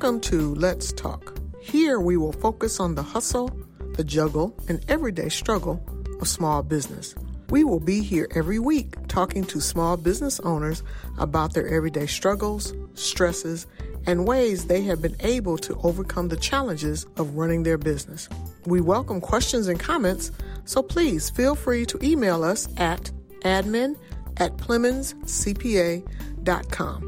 Welcome 0.00 0.22
to 0.22 0.54
Let's 0.54 0.94
Talk. 0.94 1.38
Here 1.60 2.00
we 2.00 2.16
will 2.16 2.32
focus 2.32 2.80
on 2.80 2.94
the 2.94 3.02
hustle, 3.02 3.50
the 3.96 4.02
juggle, 4.02 4.56
and 4.66 4.82
everyday 4.88 5.28
struggle 5.28 5.78
of 6.22 6.26
small 6.26 6.62
business. 6.62 7.14
We 7.50 7.64
will 7.64 7.80
be 7.80 8.00
here 8.00 8.26
every 8.34 8.58
week 8.58 8.94
talking 9.08 9.44
to 9.44 9.60
small 9.60 9.98
business 9.98 10.40
owners 10.40 10.82
about 11.18 11.52
their 11.52 11.68
everyday 11.68 12.06
struggles, 12.06 12.72
stresses, 12.94 13.66
and 14.06 14.26
ways 14.26 14.68
they 14.68 14.80
have 14.84 15.02
been 15.02 15.16
able 15.20 15.58
to 15.58 15.78
overcome 15.82 16.28
the 16.28 16.38
challenges 16.38 17.04
of 17.18 17.34
running 17.34 17.64
their 17.64 17.76
business. 17.76 18.26
We 18.64 18.80
welcome 18.80 19.20
questions 19.20 19.68
and 19.68 19.78
comments, 19.78 20.30
so 20.64 20.82
please 20.82 21.28
feel 21.28 21.54
free 21.54 21.84
to 21.84 22.02
email 22.02 22.42
us 22.42 22.70
at 22.78 23.10
admin 23.42 23.98
at 24.38 24.56
PlemonsCPA.com. 24.56 27.06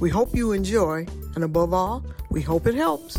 We 0.00 0.10
hope 0.10 0.34
you 0.34 0.52
enjoy, 0.52 1.06
and 1.36 1.44
above 1.44 1.72
all, 1.72 2.04
we 2.34 2.42
hope 2.42 2.66
it 2.66 2.74
helps. 2.74 3.16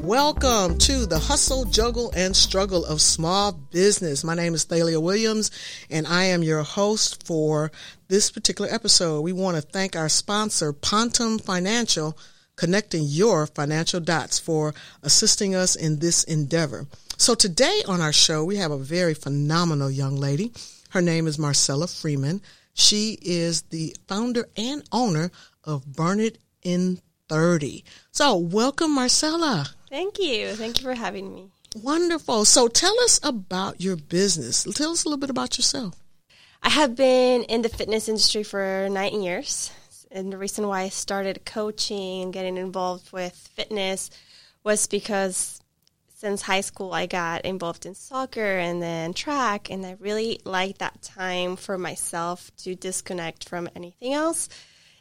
Welcome 0.00 0.78
to 0.78 1.06
the 1.06 1.18
hustle, 1.18 1.64
juggle, 1.64 2.12
and 2.14 2.36
struggle 2.36 2.84
of 2.84 3.00
small 3.00 3.50
business. 3.50 4.22
My 4.22 4.36
name 4.36 4.54
is 4.54 4.62
Thalia 4.62 5.00
Williams, 5.00 5.50
and 5.90 6.06
I 6.06 6.26
am 6.26 6.44
your 6.44 6.62
host 6.62 7.26
for 7.26 7.72
this 8.06 8.30
particular 8.30 8.72
episode. 8.72 9.22
We 9.22 9.32
want 9.32 9.56
to 9.56 9.60
thank 9.62 9.96
our 9.96 10.08
sponsor, 10.08 10.72
Pontem 10.72 11.40
Financial, 11.40 12.16
connecting 12.54 13.02
your 13.04 13.48
financial 13.48 13.98
dots 13.98 14.38
for 14.38 14.74
assisting 15.02 15.56
us 15.56 15.74
in 15.74 15.98
this 15.98 16.22
endeavor. 16.22 16.86
So 17.16 17.34
today 17.34 17.82
on 17.88 18.00
our 18.00 18.12
show, 18.12 18.44
we 18.44 18.58
have 18.58 18.70
a 18.70 18.78
very 18.78 19.14
phenomenal 19.14 19.90
young 19.90 20.14
lady. 20.14 20.52
Her 20.90 21.02
name 21.02 21.26
is 21.26 21.40
Marcela 21.40 21.88
Freeman. 21.88 22.40
She 22.74 23.18
is 23.20 23.62
the 23.62 23.96
founder 24.08 24.48
and 24.56 24.82
owner 24.92 25.30
of 25.64 25.86
Burn 25.86 26.20
It 26.20 26.38
in 26.62 27.00
30. 27.28 27.84
So 28.10 28.36
welcome, 28.36 28.94
Marcela. 28.94 29.68
Thank 29.88 30.18
you. 30.18 30.54
Thank 30.54 30.80
you 30.80 30.84
for 30.84 30.94
having 30.94 31.34
me. 31.34 31.50
Wonderful. 31.82 32.44
So 32.44 32.68
tell 32.68 32.98
us 33.00 33.20
about 33.22 33.80
your 33.80 33.96
business. 33.96 34.64
Tell 34.74 34.92
us 34.92 35.04
a 35.04 35.08
little 35.08 35.20
bit 35.20 35.30
about 35.30 35.56
yourself. 35.56 35.94
I 36.62 36.68
have 36.68 36.94
been 36.94 37.42
in 37.44 37.62
the 37.62 37.68
fitness 37.68 38.08
industry 38.08 38.42
for 38.42 38.88
nine 38.90 39.22
years. 39.22 39.72
And 40.10 40.30
the 40.30 40.38
reason 40.38 40.68
why 40.68 40.82
I 40.82 40.88
started 40.90 41.46
coaching 41.46 42.22
and 42.22 42.32
getting 42.32 42.58
involved 42.58 43.12
with 43.12 43.34
fitness 43.54 44.10
was 44.62 44.86
because 44.86 45.60
since 46.14 46.42
high 46.42 46.60
school, 46.60 46.92
I 46.92 47.06
got 47.06 47.44
involved 47.44 47.84
in 47.86 47.94
soccer 47.94 48.58
and 48.58 48.80
then 48.80 49.12
track, 49.12 49.70
and 49.70 49.84
I 49.84 49.96
really 49.98 50.38
liked 50.44 50.78
that 50.78 51.02
time 51.02 51.56
for 51.56 51.76
myself 51.76 52.52
to 52.58 52.76
disconnect 52.76 53.48
from 53.48 53.68
anything 53.74 54.12
else. 54.12 54.48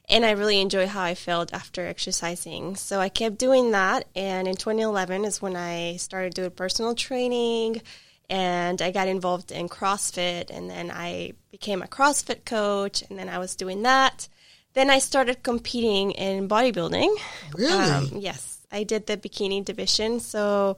And 0.10 0.26
I 0.26 0.32
really 0.32 0.60
enjoy 0.60 0.88
how 0.88 1.04
I 1.04 1.16
felt 1.16 1.54
after 1.54 1.86
exercising. 1.86 2.76
So 2.76 3.00
I 3.00 3.10
kept 3.10 3.38
doing 3.38 3.72
that. 3.72 4.08
And 4.16 4.48
in 4.48 4.56
2011 4.56 5.26
is 5.26 5.42
when 5.42 5.56
I 5.56 5.96
started 5.98 6.34
doing 6.34 6.52
personal 6.52 6.96
training 6.96 7.82
and 8.30 8.82
I 8.82 8.92
got 8.92 9.08
involved 9.08 9.52
in 9.52 9.70
CrossFit. 9.70 10.50
And 10.50 10.70
then 10.70 10.92
I 10.92 11.34
became 11.52 11.82
a 11.82 11.88
CrossFit 11.88 12.46
coach. 12.46 13.04
And 13.10 13.18
then 13.18 13.30
I 13.30 13.38
was 13.38 13.56
doing 13.56 13.84
that. 13.84 14.28
Then 14.74 14.90
I 14.90 15.00
started 15.00 15.44
competing 15.44 16.12
in 16.12 16.48
bodybuilding. 16.48 17.16
Really? 17.54 17.74
Um, 17.74 18.10
yes. 18.16 18.60
I 18.72 18.84
did 18.84 19.06
the 19.06 19.18
bikini 19.18 19.64
division. 19.64 20.20
So 20.20 20.78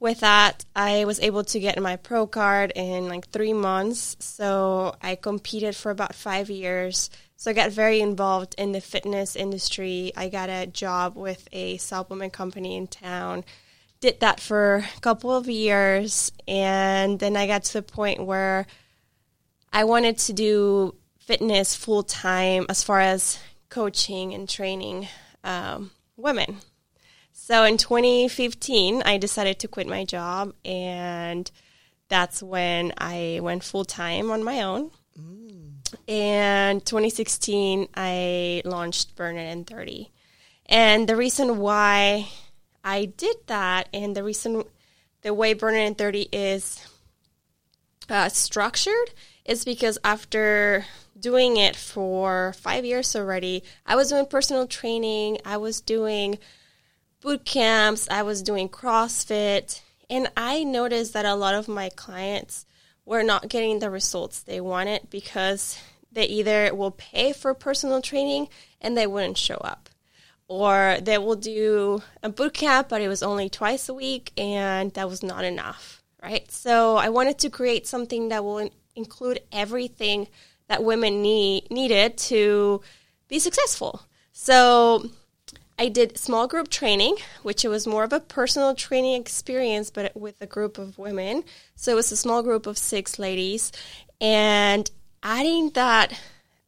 with 0.00 0.20
that, 0.20 0.64
I 0.74 1.04
was 1.04 1.20
able 1.20 1.44
to 1.44 1.60
get 1.60 1.80
my 1.80 1.96
pro 1.96 2.26
card 2.26 2.72
in 2.74 3.08
like 3.08 3.28
three 3.28 3.52
months. 3.52 4.16
So 4.20 4.96
I 5.00 5.14
competed 5.14 5.76
for 5.76 5.90
about 5.90 6.14
five 6.14 6.50
years. 6.50 7.08
So 7.42 7.50
I 7.50 7.54
got 7.54 7.72
very 7.72 8.00
involved 8.00 8.54
in 8.56 8.70
the 8.70 8.80
fitness 8.80 9.34
industry. 9.34 10.12
I 10.16 10.28
got 10.28 10.48
a 10.48 10.64
job 10.64 11.16
with 11.16 11.48
a 11.50 11.76
supplement 11.78 12.32
company 12.32 12.76
in 12.76 12.86
town. 12.86 13.44
Did 13.98 14.20
that 14.20 14.38
for 14.38 14.84
a 14.96 15.00
couple 15.00 15.34
of 15.34 15.48
years. 15.48 16.30
And 16.46 17.18
then 17.18 17.36
I 17.36 17.48
got 17.48 17.64
to 17.64 17.72
the 17.72 17.82
point 17.82 18.24
where 18.24 18.68
I 19.72 19.82
wanted 19.82 20.18
to 20.18 20.32
do 20.32 20.94
fitness 21.18 21.74
full 21.74 22.04
time 22.04 22.64
as 22.68 22.84
far 22.84 23.00
as 23.00 23.40
coaching 23.70 24.34
and 24.34 24.48
training 24.48 25.08
um, 25.42 25.90
women. 26.16 26.58
So 27.32 27.64
in 27.64 27.76
2015, 27.76 29.02
I 29.04 29.18
decided 29.18 29.58
to 29.58 29.66
quit 29.66 29.88
my 29.88 30.04
job, 30.04 30.54
and 30.64 31.50
that's 32.08 32.40
when 32.40 32.92
I 32.98 33.40
went 33.42 33.64
full 33.64 33.84
time 33.84 34.30
on 34.30 34.44
my 34.44 34.62
own. 34.62 34.92
And 36.12 36.84
2016, 36.84 37.88
I 37.96 38.60
launched 38.66 39.16
Burn 39.16 39.38
It 39.38 39.50
in 39.50 39.64
30. 39.64 40.10
And 40.66 41.08
the 41.08 41.16
reason 41.16 41.56
why 41.56 42.28
I 42.84 43.06
did 43.06 43.36
that, 43.46 43.88
and 43.94 44.14
the 44.14 44.22
reason 44.22 44.64
the 45.22 45.32
way 45.32 45.54
Burn 45.54 45.74
It 45.74 45.86
in 45.86 45.94
30 45.94 46.28
is 46.30 46.86
uh, 48.10 48.28
structured, 48.28 49.14
is 49.46 49.64
because 49.64 49.96
after 50.04 50.84
doing 51.18 51.56
it 51.56 51.76
for 51.76 52.52
five 52.58 52.84
years 52.84 53.16
already, 53.16 53.62
I 53.86 53.96
was 53.96 54.10
doing 54.10 54.26
personal 54.26 54.66
training, 54.66 55.38
I 55.46 55.56
was 55.56 55.80
doing 55.80 56.38
boot 57.22 57.46
camps, 57.46 58.06
I 58.10 58.20
was 58.22 58.42
doing 58.42 58.68
CrossFit, 58.68 59.80
and 60.10 60.30
I 60.36 60.62
noticed 60.62 61.14
that 61.14 61.24
a 61.24 61.36
lot 61.36 61.54
of 61.54 61.68
my 61.68 61.88
clients 61.88 62.66
were 63.06 63.22
not 63.22 63.48
getting 63.48 63.78
the 63.78 63.88
results 63.88 64.42
they 64.42 64.60
wanted 64.60 65.08
because 65.08 65.78
they 66.12 66.26
either 66.26 66.74
will 66.74 66.90
pay 66.90 67.32
for 67.32 67.54
personal 67.54 68.02
training 68.02 68.48
and 68.80 68.96
they 68.96 69.06
wouldn't 69.06 69.38
show 69.38 69.56
up. 69.56 69.88
Or 70.48 70.98
they 71.00 71.16
will 71.16 71.36
do 71.36 72.02
a 72.22 72.28
boot 72.28 72.54
camp, 72.54 72.88
but 72.88 73.00
it 73.00 73.08
was 73.08 73.22
only 73.22 73.48
twice 73.48 73.88
a 73.88 73.94
week 73.94 74.32
and 74.36 74.92
that 74.94 75.08
was 75.08 75.22
not 75.22 75.44
enough, 75.44 76.02
right? 76.22 76.50
So 76.50 76.96
I 76.96 77.08
wanted 77.08 77.38
to 77.38 77.50
create 77.50 77.86
something 77.86 78.28
that 78.28 78.44
will 78.44 78.58
in- 78.58 78.70
include 78.94 79.40
everything 79.50 80.28
that 80.68 80.84
women 80.84 81.22
need 81.22 81.70
needed 81.70 82.18
to 82.18 82.82
be 83.28 83.38
successful. 83.38 84.02
So 84.32 85.08
I 85.78 85.88
did 85.88 86.18
small 86.18 86.46
group 86.46 86.68
training, 86.68 87.16
which 87.42 87.64
it 87.64 87.68
was 87.68 87.86
more 87.86 88.04
of 88.04 88.12
a 88.12 88.20
personal 88.20 88.74
training 88.74 89.20
experience, 89.20 89.90
but 89.90 90.14
with 90.14 90.40
a 90.40 90.46
group 90.46 90.78
of 90.78 90.98
women. 90.98 91.44
So 91.76 91.92
it 91.92 91.96
was 91.96 92.12
a 92.12 92.16
small 92.16 92.42
group 92.42 92.66
of 92.66 92.76
six 92.76 93.18
ladies. 93.18 93.72
And 94.20 94.90
adding 95.22 95.70
that 95.70 96.18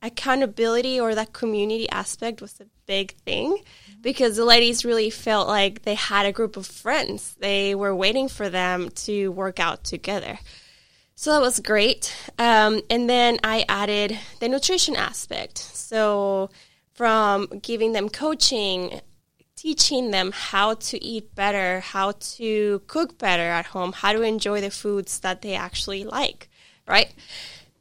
accountability 0.03 1.01
or 1.01 1.15
that 1.15 1.33
community 1.33 1.89
aspect 1.91 2.41
was 2.43 2.61
a 2.61 2.67
big 2.87 3.13
thing 3.25 3.59
because 4.03 4.37
the 4.37 4.45
ladies 4.45 4.85
really 4.85 5.09
felt 5.09 5.49
like 5.49 5.83
they 5.83 5.95
had 5.95 6.27
a 6.27 6.33
group 6.33 6.57
of 6.57 6.67
friends. 6.67 7.35
They 7.41 7.75
were 7.75 7.95
waiting 7.95 8.29
for 8.29 8.51
them 8.51 8.91
to 8.91 9.29
work 9.33 9.59
out 9.59 9.83
together. 9.83 10.39
So 11.17 11.33
that 11.33 11.41
was 11.41 11.61
great. 11.61 12.15
Um, 12.39 12.83
and 12.91 13.09
then 13.09 13.39
I 13.43 13.65
added 13.69 14.19
the 14.41 14.49
nutrition 14.49 14.97
aspect. 14.97 15.59
So 15.59 16.51
from 16.93 17.47
giving 17.63 17.93
them 17.93 18.09
coaching, 18.09 19.01
teaching 19.57 20.11
them 20.11 20.33
how 20.35 20.75
to 20.75 21.03
eat 21.03 21.35
better, 21.35 21.81
how 21.81 22.13
to 22.13 22.83
cook 22.89 23.17
better 23.19 23.43
at 23.43 23.67
home, 23.67 23.93
how 23.93 24.13
to 24.13 24.23
enjoy 24.23 24.61
the 24.61 24.71
foods 24.71 25.21
that 25.21 25.41
they 25.41 25.55
actually 25.55 26.05
like, 26.05 26.49
right? 26.87 27.15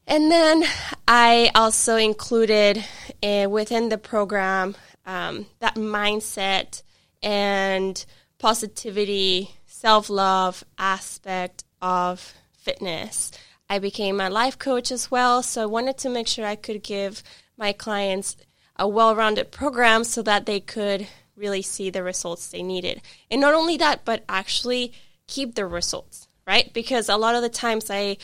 And 0.06 0.30
then 0.30 0.64
I 1.08 1.52
also 1.56 1.96
included 1.96 2.84
uh, 3.22 3.48
within 3.50 3.90
the 3.90 3.98
program 3.98 4.76
um, 5.06 5.46
that 5.60 5.76
mindset 5.76 6.84
and 7.22 8.06
positivity, 8.38 9.52
self 9.66 10.10
love 10.10 10.64
aspect 10.78 11.64
of 11.82 12.34
fitness. 12.52 13.32
I 13.70 13.80
became 13.80 14.20
a 14.20 14.30
life 14.30 14.60
coach 14.60 14.92
as 14.92 15.10
well, 15.10 15.42
so 15.42 15.64
I 15.64 15.66
wanted 15.66 15.98
to 16.00 16.10
make 16.10 16.28
sure 16.28 16.46
I 16.46 16.56
could 16.56 16.84
give 16.84 17.24
my 17.58 17.72
clients 17.74 18.36
a 18.76 18.88
well-rounded 18.88 19.52
program 19.52 20.04
so 20.04 20.22
that 20.24 20.46
they 20.46 20.60
could 20.60 21.08
really 21.36 21.62
see 21.62 21.90
the 21.90 22.04
results 22.04 22.48
they 22.48 22.62
needed. 22.62 23.02
And 23.32 23.42
not 23.42 23.54
only 23.54 23.78
that, 23.78 24.06
but 24.06 24.24
actually 24.28 24.94
keep 25.28 25.56
the 25.56 25.66
results, 25.66 26.28
right? 26.46 26.72
Because 26.74 27.10
a 27.10 27.18
lot 27.18 27.36
of 27.36 27.42
the 27.42 27.50
times 27.50 27.90
I 27.90 28.18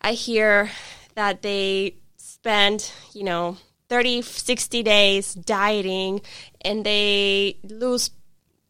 I 0.00 0.12
hear 0.12 0.70
that 1.16 1.42
they 1.42 1.96
spend, 2.16 2.92
you 3.12 3.24
know, 3.24 3.56
30, 3.88 4.22
60 4.22 4.82
days 4.82 5.34
dieting 5.34 6.20
and 6.60 6.84
they 6.84 7.58
lose 7.64 8.10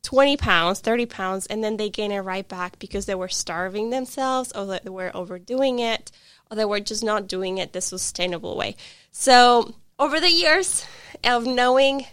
20 0.02 0.36
pounds, 0.36 0.80
30 0.80 1.06
pounds, 1.06 1.46
and 1.46 1.64
then 1.64 1.76
they 1.76 1.90
gain 1.90 2.12
it 2.12 2.20
right 2.20 2.48
back 2.48 2.78
because 2.78 3.06
they 3.06 3.14
were 3.14 3.28
starving 3.28 3.90
themselves 3.90 4.52
or 4.52 4.66
that 4.66 4.84
they 4.84 4.90
were 4.90 5.10
overdoing 5.14 5.80
it 5.80 6.12
or 6.50 6.56
they 6.56 6.64
were 6.64 6.80
just 6.80 7.02
not 7.02 7.26
doing 7.26 7.58
it 7.58 7.72
the 7.72 7.80
sustainable 7.80 8.56
way. 8.56 8.76
So 9.10 9.74
over 9.98 10.20
the 10.20 10.30
years 10.30 10.86
of 11.24 11.44
knowing 11.44 12.06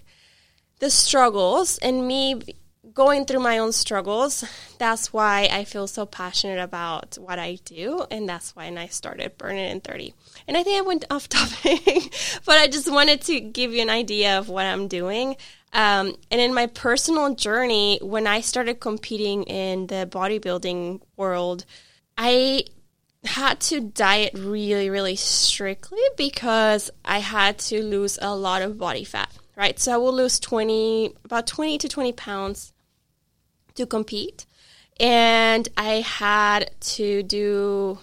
the 0.79 0.89
struggles 0.89 1.77
and 1.77 2.07
me 2.07 2.41
going 2.93 3.25
through 3.25 3.39
my 3.39 3.57
own 3.57 3.71
struggles, 3.71 4.43
that's 4.77 5.11
why 5.11 5.49
I 5.51 5.63
feel 5.63 5.87
so 5.87 6.05
passionate 6.05 6.59
about 6.59 7.17
what 7.19 7.39
I 7.39 7.59
do. 7.65 8.05
And 8.11 8.27
that's 8.27 8.55
why 8.55 8.65
I 8.65 8.87
started 8.87 9.37
Burn 9.37 9.57
It 9.57 9.71
in 9.71 9.81
30. 9.81 10.13
And 10.47 10.57
I 10.57 10.63
think 10.63 10.77
I 10.77 10.81
went 10.81 11.05
off 11.09 11.29
topic, 11.29 12.13
but 12.45 12.57
I 12.57 12.67
just 12.67 12.91
wanted 12.91 13.21
to 13.21 13.39
give 13.39 13.73
you 13.73 13.81
an 13.81 13.89
idea 13.89 14.37
of 14.37 14.49
what 14.49 14.65
I'm 14.65 14.87
doing. 14.87 15.35
Um, 15.73 16.15
and 16.29 16.39
in 16.39 16.53
my 16.53 16.67
personal 16.67 17.33
journey, 17.33 17.99
when 18.01 18.27
I 18.27 18.41
started 18.41 18.79
competing 18.79 19.43
in 19.43 19.87
the 19.87 20.07
bodybuilding 20.09 21.01
world, 21.17 21.65
I 22.17 22.65
had 23.23 23.59
to 23.61 23.79
diet 23.79 24.33
really, 24.37 24.89
really 24.89 25.15
strictly 25.15 26.01
because 26.17 26.91
I 27.03 27.19
had 27.19 27.57
to 27.59 27.81
lose 27.81 28.19
a 28.21 28.35
lot 28.35 28.61
of 28.61 28.77
body 28.77 29.03
fat, 29.03 29.31
right? 29.55 29.79
So 29.79 29.93
I 29.93 29.97
will 29.97 30.13
lose 30.13 30.39
20, 30.39 31.15
about 31.25 31.47
20 31.47 31.77
to 31.79 31.87
20 31.87 32.13
pounds 32.13 32.72
to 33.75 33.85
compete. 33.85 34.45
And 34.99 35.67
I 35.75 36.01
had 36.01 36.71
to 36.97 37.23
do 37.23 37.99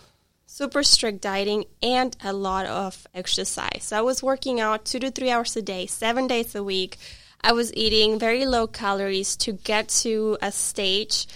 super 0.47 0.83
strict 0.83 1.23
dieting 1.23 1.65
and 1.83 2.17
a 2.23 2.33
lot 2.33 2.67
of 2.67 3.07
exercise. 3.15 3.85
So 3.85 3.99
I 3.99 4.03
was 4.03 4.23
working 4.23 4.61
out 4.61 4.85
two 4.85 4.99
to 4.99 5.11
three 5.11 5.31
hours 5.31 5.57
a 5.57 5.63
day, 5.63 5.87
seven 5.87 6.27
days 6.27 6.55
a 6.55 6.65
week. 6.65 6.99
I 7.41 7.53
was 7.53 7.73
eating 7.75 8.19
very 8.19 8.45
low 8.45 8.67
calories 8.67 9.37
to 9.39 9.53
get 9.53 9.89
to 10.05 10.37
a 10.43 10.53
stage 10.53 11.27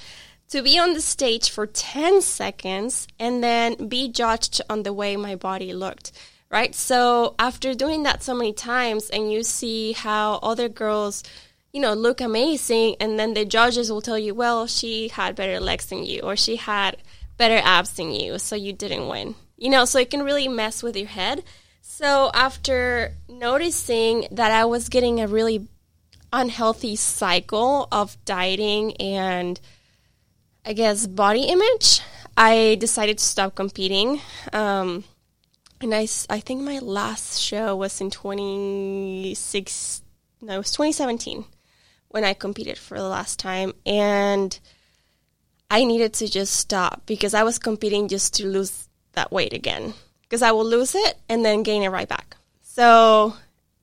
to 0.48 0.62
be 0.62 0.78
on 0.78 0.92
the 0.92 1.00
stage 1.00 1.50
for 1.50 1.66
10 1.66 2.22
seconds 2.22 3.08
and 3.19 3.42
then 3.42 3.88
be 3.88 4.08
judged 4.08 4.60
on 4.69 4.82
the 4.82 4.92
way 4.92 5.16
my 5.16 5.34
body 5.34 5.72
looked 5.72 6.12
right 6.50 6.75
so 6.75 7.34
after 7.38 7.75
doing 7.75 8.02
that 8.04 8.22
so 8.22 8.34
many 8.34 8.52
times 8.52 9.10
and 9.10 9.32
you 9.32 9.42
see 9.42 9.92
how 9.92 10.34
other 10.42 10.69
girls 10.69 11.25
you 11.75 11.81
know 11.81 11.93
look 11.93 12.21
amazing 12.21 12.94
and 13.00 13.19
then 13.19 13.35
the 13.35 13.44
judges 13.44 13.91
will 13.91 14.00
tell 14.00 14.19
you 14.19 14.32
well 14.32 14.67
she 14.67 15.09
had 15.09 15.35
better 15.35 15.59
legs 15.59 15.87
than 15.87 16.05
you 16.05 16.21
or 16.21 16.37
she 16.37 16.55
had 16.56 16.97
better 17.37 17.61
abs 17.65 17.91
than 17.97 18.12
you 18.12 18.38
so 18.38 18.55
you 18.55 18.73
didn't 18.73 19.09
win. 19.09 19.35
You 19.59 19.71
know 19.71 19.85
so 19.85 19.99
it 19.99 20.09
can 20.09 20.23
really 20.23 20.49
mess 20.49 20.82
with 20.82 20.97
your 20.97 21.09
head. 21.09 21.43
So 21.82 22.31
after 22.32 23.12
noticing 23.29 24.29
that 24.31 24.50
i 24.53 24.65
was 24.65 24.88
getting 24.88 25.21
a 25.21 25.26
really 25.26 25.67
unhealthy 26.32 26.97
cycle 26.97 27.88
of 27.93 28.17
dieting 28.25 28.97
and 28.97 29.61
I 30.67 30.73
guess, 30.73 31.06
body 31.06 31.43
image, 31.43 32.00
I 32.38 32.79
decided 32.81 33.19
to 33.19 33.25
stop 33.25 33.55
competing. 33.55 34.20
Um, 34.50 35.05
and 35.79 35.94
I, 35.94 36.09
I 36.31 36.41
think 36.41 36.62
my 36.62 36.79
last 36.79 37.38
show 37.38 37.77
was 37.77 38.00
in 38.00 38.11
26, 38.11 40.03
no, 40.41 40.55
it 40.55 40.56
was 40.56 40.70
2017 40.70 41.44
when 42.14 42.22
I 42.22 42.32
competed 42.32 42.78
for 42.78 42.96
the 42.96 43.08
last 43.08 43.40
time. 43.40 43.72
And 43.84 44.56
I 45.69 45.82
needed 45.82 46.14
to 46.14 46.28
just 46.28 46.55
stop 46.55 47.02
because 47.06 47.34
I 47.34 47.43
was 47.43 47.58
competing 47.58 48.06
just 48.06 48.34
to 48.34 48.46
lose 48.46 48.88
that 49.14 49.32
weight 49.32 49.52
again. 49.52 49.94
Because 50.22 50.40
I 50.40 50.52
will 50.52 50.64
lose 50.64 50.94
it 50.94 51.19
and 51.28 51.44
then 51.44 51.64
gain 51.64 51.82
it 51.82 51.88
right 51.88 52.08
back. 52.08 52.37
So 52.62 53.34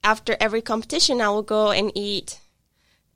after 0.02 0.38
every 0.40 0.62
competition, 0.62 1.20
I 1.20 1.28
will 1.28 1.44
go 1.44 1.72
and 1.72 1.92
eat 1.94 2.40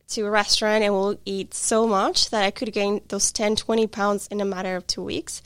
to 0.09 0.25
a 0.25 0.29
restaurant 0.29 0.83
and 0.83 0.93
will 0.93 1.17
eat 1.23 1.53
so 1.53 1.87
much 1.87 2.29
that 2.31 2.43
I 2.43 2.51
could 2.51 2.73
gain 2.73 2.99
those 3.07 3.31
10, 3.31 3.55
20 3.55 3.87
pounds 3.87 4.27
in 4.27 4.41
a 4.41 4.45
matter 4.45 4.75
of 4.75 4.85
two 4.85 5.01
weeks. 5.01 5.41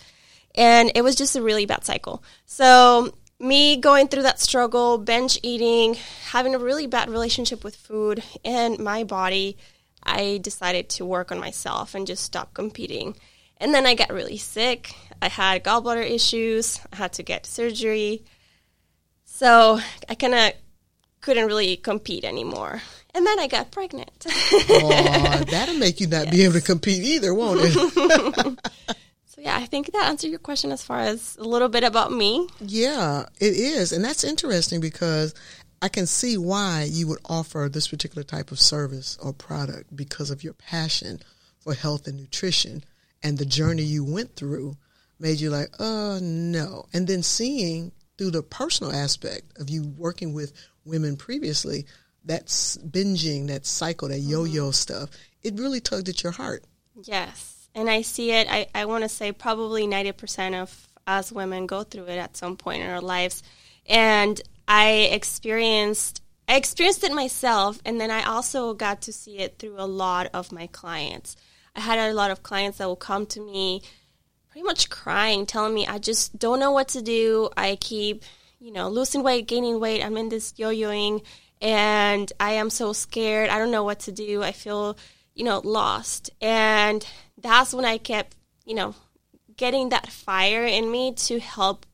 And 0.55 0.91
it 0.95 1.03
was 1.03 1.15
just 1.15 1.35
a 1.35 1.43
really 1.43 1.67
bad 1.67 1.85
cycle. 1.85 2.23
So, 2.47 3.13
me 3.39 3.77
going 3.77 4.07
through 4.07 4.23
that 4.23 4.39
struggle, 4.39 4.97
binge 4.97 5.39
eating, 5.43 5.95
having 6.29 6.55
a 6.55 6.59
really 6.59 6.87
bad 6.87 7.09
relationship 7.09 7.63
with 7.63 7.75
food 7.75 8.23
and 8.43 8.79
my 8.79 9.03
body, 9.03 9.57
I 10.03 10.39
decided 10.41 10.89
to 10.89 11.05
work 11.05 11.31
on 11.31 11.39
myself 11.39 11.95
and 11.95 12.05
just 12.05 12.23
stop 12.23 12.53
competing. 12.53 13.15
And 13.57 13.73
then 13.73 13.85
I 13.85 13.95
got 13.95 14.11
really 14.11 14.37
sick. 14.37 14.93
I 15.21 15.29
had 15.29 15.63
gallbladder 15.63 16.09
issues. 16.09 16.79
I 16.91 16.97
had 16.97 17.13
to 17.13 17.23
get 17.23 17.45
surgery. 17.45 18.23
So 19.25 19.79
I 20.07 20.15
kind 20.15 20.33
of 20.33 20.53
couldn't 21.21 21.47
really 21.47 21.75
compete 21.77 22.23
anymore. 22.23 22.81
And 23.13 23.25
then 23.25 23.39
I 23.39 23.47
got 23.47 23.71
pregnant. 23.71 24.25
oh, 24.27 25.43
that'll 25.49 25.75
make 25.75 25.99
you 25.99 26.07
not 26.07 26.25
yes. 26.25 26.35
be 26.35 26.43
able 26.43 26.53
to 26.53 26.61
compete 26.73 27.03
either, 27.03 27.33
won't 27.33 27.59
it? 27.63 28.59
so 29.39 29.45
yeah, 29.45 29.55
I 29.55 29.65
think 29.65 29.91
that 29.93 30.09
answered 30.09 30.29
your 30.29 30.39
question 30.39 30.71
as 30.71 30.83
far 30.83 30.99
as 30.99 31.37
a 31.39 31.43
little 31.43 31.69
bit 31.69 31.85
about 31.85 32.11
me. 32.11 32.47
Yeah, 32.59 33.25
it 33.39 33.53
is. 33.53 33.93
And 33.93 34.03
that's 34.03 34.25
interesting 34.25 34.81
because 34.81 35.33
I 35.81 35.87
can 35.87 36.07
see 36.07 36.37
why 36.37 36.87
you 36.89 37.07
would 37.07 37.19
offer 37.23 37.69
this 37.71 37.87
particular 37.87 38.23
type 38.23 38.51
of 38.51 38.59
service 38.59 39.17
or 39.21 39.31
product 39.31 39.95
because 39.95 40.29
of 40.29 40.43
your 40.43 40.53
passion 40.53 41.21
for 41.61 41.73
health 41.73 42.05
and 42.05 42.17
nutrition 42.17 42.83
and 43.23 43.37
the 43.37 43.45
journey 43.45 43.83
you 43.83 44.03
went 44.03 44.35
through 44.35 44.75
made 45.19 45.39
you 45.39 45.49
like, 45.49 45.69
oh 45.79 46.19
no. 46.21 46.85
And 46.91 47.07
then 47.07 47.23
seeing 47.23 47.93
through 48.17 48.31
the 48.31 48.43
personal 48.43 48.91
aspect 48.91 49.57
of 49.57 49.69
you 49.69 49.83
working 49.97 50.33
with 50.33 50.51
women 50.83 51.15
previously, 51.15 51.85
that's 52.25 52.77
binging, 52.77 53.47
that 53.47 53.65
cycle, 53.65 54.09
that 54.09 54.19
yo 54.19 54.43
yo 54.43 54.63
mm-hmm. 54.63 54.71
stuff, 54.71 55.09
it 55.43 55.57
really 55.57 55.79
tugged 55.79 56.09
at 56.09 56.23
your 56.23 56.33
heart. 56.33 56.65
Yes. 57.03 57.58
And 57.75 57.89
I 57.89 58.01
see 58.01 58.31
it, 58.31 58.47
I, 58.49 58.67
I 58.73 58.85
want 58.85 59.03
to 59.03 59.09
say 59.09 59.31
probably 59.31 59.85
90% 59.87 60.61
of 60.61 60.89
us 61.05 61.31
women 61.31 61.65
go 61.65 61.83
through 61.83 62.05
it 62.05 62.17
at 62.17 62.37
some 62.37 62.57
point 62.57 62.83
in 62.83 62.89
our 62.89 63.01
lives. 63.01 63.43
And 63.87 64.39
I 64.67 65.09
experienced 65.11 66.21
I 66.47 66.55
experienced 66.55 67.03
it 67.03 67.11
myself 67.11 67.79
and 67.85 68.01
then 68.01 68.09
I 68.09 68.23
also 68.23 68.73
got 68.73 69.03
to 69.03 69.13
see 69.13 69.37
it 69.37 69.59
through 69.59 69.75
a 69.77 69.85
lot 69.85 70.29
of 70.33 70.51
my 70.51 70.65
clients. 70.65 71.35
I 71.75 71.79
had 71.81 71.99
a 71.99 72.13
lot 72.13 72.31
of 72.31 72.41
clients 72.41 72.79
that 72.79 72.87
will 72.87 72.95
come 72.95 73.27
to 73.27 73.39
me 73.39 73.83
pretty 74.49 74.65
much 74.65 74.89
crying, 74.89 75.45
telling 75.45 75.75
me 75.75 75.85
I 75.85 75.99
just 75.99 76.39
don't 76.39 76.59
know 76.59 76.71
what 76.71 76.87
to 76.89 77.03
do. 77.03 77.49
I 77.55 77.75
keep, 77.75 78.23
you 78.59 78.71
know, 78.71 78.89
losing 78.89 79.21
weight, 79.21 79.47
gaining 79.47 79.79
weight. 79.79 80.03
I'm 80.03 80.17
in 80.17 80.29
this 80.29 80.53
yo-yoing 80.57 81.23
and 81.61 82.31
I 82.39 82.53
am 82.53 82.71
so 82.71 82.93
scared. 82.93 83.51
I 83.51 83.59
don't 83.59 83.71
know 83.71 83.83
what 83.83 83.99
to 84.01 84.11
do. 84.11 84.41
I 84.41 84.51
feel, 84.51 84.97
you 85.39 85.45
know, 85.45 85.61
lost. 85.63 86.29
And 86.41 87.05
that's 87.37 87.73
when 87.73 87.85
I 87.85 87.97
kept, 87.97 88.35
you 88.65 88.75
know, 88.75 88.93
getting 89.55 89.89
that 89.89 90.11
fire 90.11 90.65
in 90.65 90.91
me 90.91 91.13
to 91.13 91.39
help 91.39 91.85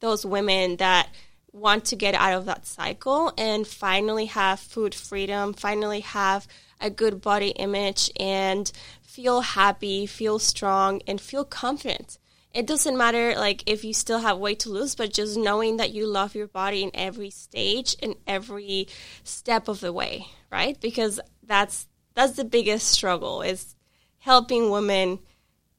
those 0.00 0.24
women 0.24 0.76
that 0.78 1.10
want 1.52 1.84
to 1.84 1.96
get 1.96 2.14
out 2.14 2.32
of 2.32 2.46
that 2.46 2.66
cycle 2.66 3.32
and 3.36 3.66
finally 3.66 4.26
have 4.26 4.58
food 4.58 4.94
freedom, 4.94 5.52
finally 5.52 6.00
have 6.00 6.48
a 6.80 6.88
good 6.88 7.20
body 7.20 7.50
image 7.50 8.10
and 8.18 8.72
feel 9.02 9.42
happy, 9.42 10.06
feel 10.06 10.38
strong, 10.38 11.02
and 11.06 11.20
feel 11.20 11.44
confident 11.44 12.18
it 12.54 12.66
doesn't 12.68 12.96
matter 12.96 13.34
like 13.34 13.64
if 13.66 13.84
you 13.84 13.92
still 13.92 14.20
have 14.20 14.38
weight 14.38 14.60
to 14.60 14.70
lose 14.70 14.94
but 14.94 15.12
just 15.12 15.36
knowing 15.36 15.76
that 15.76 15.92
you 15.92 16.06
love 16.06 16.36
your 16.36 16.46
body 16.46 16.84
in 16.84 16.90
every 16.94 17.28
stage 17.28 17.94
in 18.00 18.14
every 18.26 18.86
step 19.24 19.66
of 19.66 19.80
the 19.80 19.92
way 19.92 20.24
right 20.50 20.80
because 20.80 21.18
that's 21.42 21.88
that's 22.14 22.36
the 22.36 22.44
biggest 22.44 22.88
struggle 22.88 23.42
is 23.42 23.74
helping 24.18 24.70
women 24.70 25.18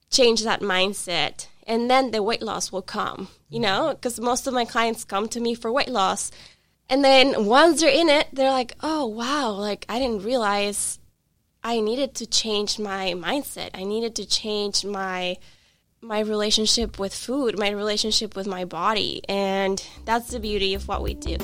change 0.09 0.43
that 0.43 0.61
mindset 0.61 1.47
and 1.67 1.89
then 1.89 2.11
the 2.11 2.21
weight 2.21 2.41
loss 2.41 2.71
will 2.71 2.81
come 2.81 3.27
you 3.49 3.59
know 3.59 3.87
mm-hmm. 3.87 3.95
because 3.95 4.19
most 4.19 4.47
of 4.47 4.53
my 4.53 4.65
clients 4.65 5.03
come 5.03 5.27
to 5.27 5.39
me 5.39 5.55
for 5.55 5.71
weight 5.71 5.89
loss 5.89 6.31
and 6.89 7.03
then 7.03 7.45
once 7.45 7.81
they're 7.81 7.89
in 7.89 8.09
it 8.09 8.27
they're 8.33 8.51
like 8.51 8.73
oh 8.81 9.05
wow 9.05 9.51
like 9.51 9.85
i 9.89 9.97
didn't 9.97 10.23
realize 10.23 10.99
i 11.63 11.79
needed 11.79 12.13
to 12.13 12.27
change 12.27 12.77
my 12.77 13.13
mindset 13.17 13.69
i 13.73 13.83
needed 13.83 14.15
to 14.15 14.25
change 14.25 14.85
my 14.85 15.35
my 16.05 16.19
relationship 16.19 16.99
with 16.99 17.13
food, 17.13 17.57
my 17.57 17.71
relationship 17.71 18.35
with 18.35 18.47
my 18.47 18.63
body. 18.63 19.21
And 19.27 19.83
that's 20.05 20.29
the 20.29 20.39
beauty 20.39 20.73
of 20.73 20.87
what 20.87 21.01
we 21.01 21.15
do. 21.15 21.37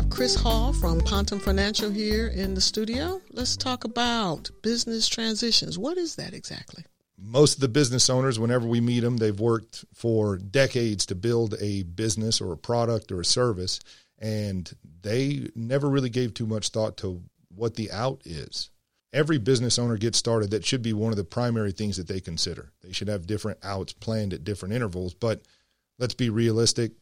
Have 0.00 0.08
Chris 0.08 0.34
Hall 0.34 0.72
from 0.72 0.98
Pontem 1.02 1.42
Financial 1.42 1.90
here 1.90 2.28
in 2.28 2.54
the 2.54 2.60
studio. 2.62 3.20
Let's 3.32 3.54
talk 3.54 3.84
about 3.84 4.48
business 4.62 5.06
transitions. 5.06 5.78
What 5.78 5.98
is 5.98 6.16
that 6.16 6.32
exactly? 6.32 6.84
Most 7.18 7.56
of 7.56 7.60
the 7.60 7.68
business 7.68 8.08
owners, 8.08 8.38
whenever 8.38 8.66
we 8.66 8.80
meet 8.80 9.00
them, 9.00 9.18
they've 9.18 9.38
worked 9.38 9.84
for 9.92 10.38
decades 10.38 11.04
to 11.06 11.14
build 11.14 11.54
a 11.60 11.82
business 11.82 12.40
or 12.40 12.50
a 12.50 12.56
product 12.56 13.12
or 13.12 13.20
a 13.20 13.26
service, 13.26 13.78
and 14.18 14.72
they 15.02 15.48
never 15.54 15.90
really 15.90 16.08
gave 16.08 16.32
too 16.32 16.46
much 16.46 16.70
thought 16.70 16.96
to 16.98 17.22
what 17.54 17.74
the 17.74 17.92
out 17.92 18.22
is. 18.24 18.70
Every 19.12 19.36
business 19.36 19.78
owner 19.78 19.98
gets 19.98 20.16
started. 20.16 20.50
That 20.50 20.64
should 20.64 20.80
be 20.80 20.94
one 20.94 21.12
of 21.12 21.18
the 21.18 21.24
primary 21.24 21.72
things 21.72 21.98
that 21.98 22.08
they 22.08 22.20
consider. 22.20 22.72
They 22.82 22.92
should 22.92 23.08
have 23.08 23.26
different 23.26 23.58
outs 23.62 23.92
planned 23.92 24.32
at 24.32 24.44
different 24.44 24.72
intervals. 24.72 25.12
But 25.12 25.42
let's 25.98 26.14
be 26.14 26.30
realistic. 26.30 26.92